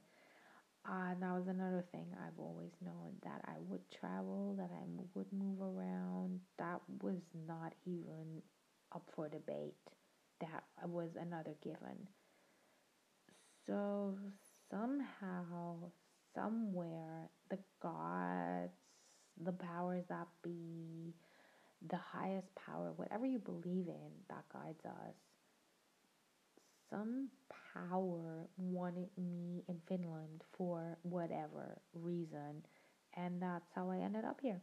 Uh, 0.84 1.14
that 1.20 1.32
was 1.32 1.46
another 1.46 1.84
thing 1.92 2.06
I've 2.18 2.38
always 2.38 2.72
known 2.84 3.14
that 3.22 3.40
I 3.46 3.54
would 3.68 3.82
travel, 3.90 4.56
that 4.58 4.70
I 4.72 4.82
would 5.14 5.32
move 5.32 5.60
around. 5.60 6.40
That 6.58 6.80
was 7.00 7.20
not 7.46 7.72
even 7.86 8.42
up 8.92 9.08
for 9.14 9.28
debate. 9.28 9.76
That 10.40 10.64
was 10.88 11.10
another 11.20 11.54
given. 11.62 12.08
So 13.66 14.18
somehow, 14.70 15.76
somewhere, 16.34 17.30
the 17.48 17.58
gods, 17.80 18.72
the 19.44 19.52
powers 19.52 20.04
that 20.08 20.26
be, 20.42 21.14
the 21.88 21.96
highest 21.96 22.48
power, 22.56 22.92
whatever 22.96 23.24
you 23.26 23.38
believe 23.38 23.86
in, 23.86 24.10
that 24.28 24.44
guides 24.52 24.84
us, 24.84 25.14
some 26.90 27.28
power 27.74 28.48
wanted 28.56 29.08
me 29.18 29.64
in 29.68 29.80
Finland 29.88 30.42
for 30.56 30.98
whatever 31.02 31.80
reason. 31.94 32.64
And 33.16 33.42
that's 33.42 33.70
how 33.74 33.90
I 33.90 33.98
ended 33.98 34.24
up 34.24 34.40
here. 34.42 34.62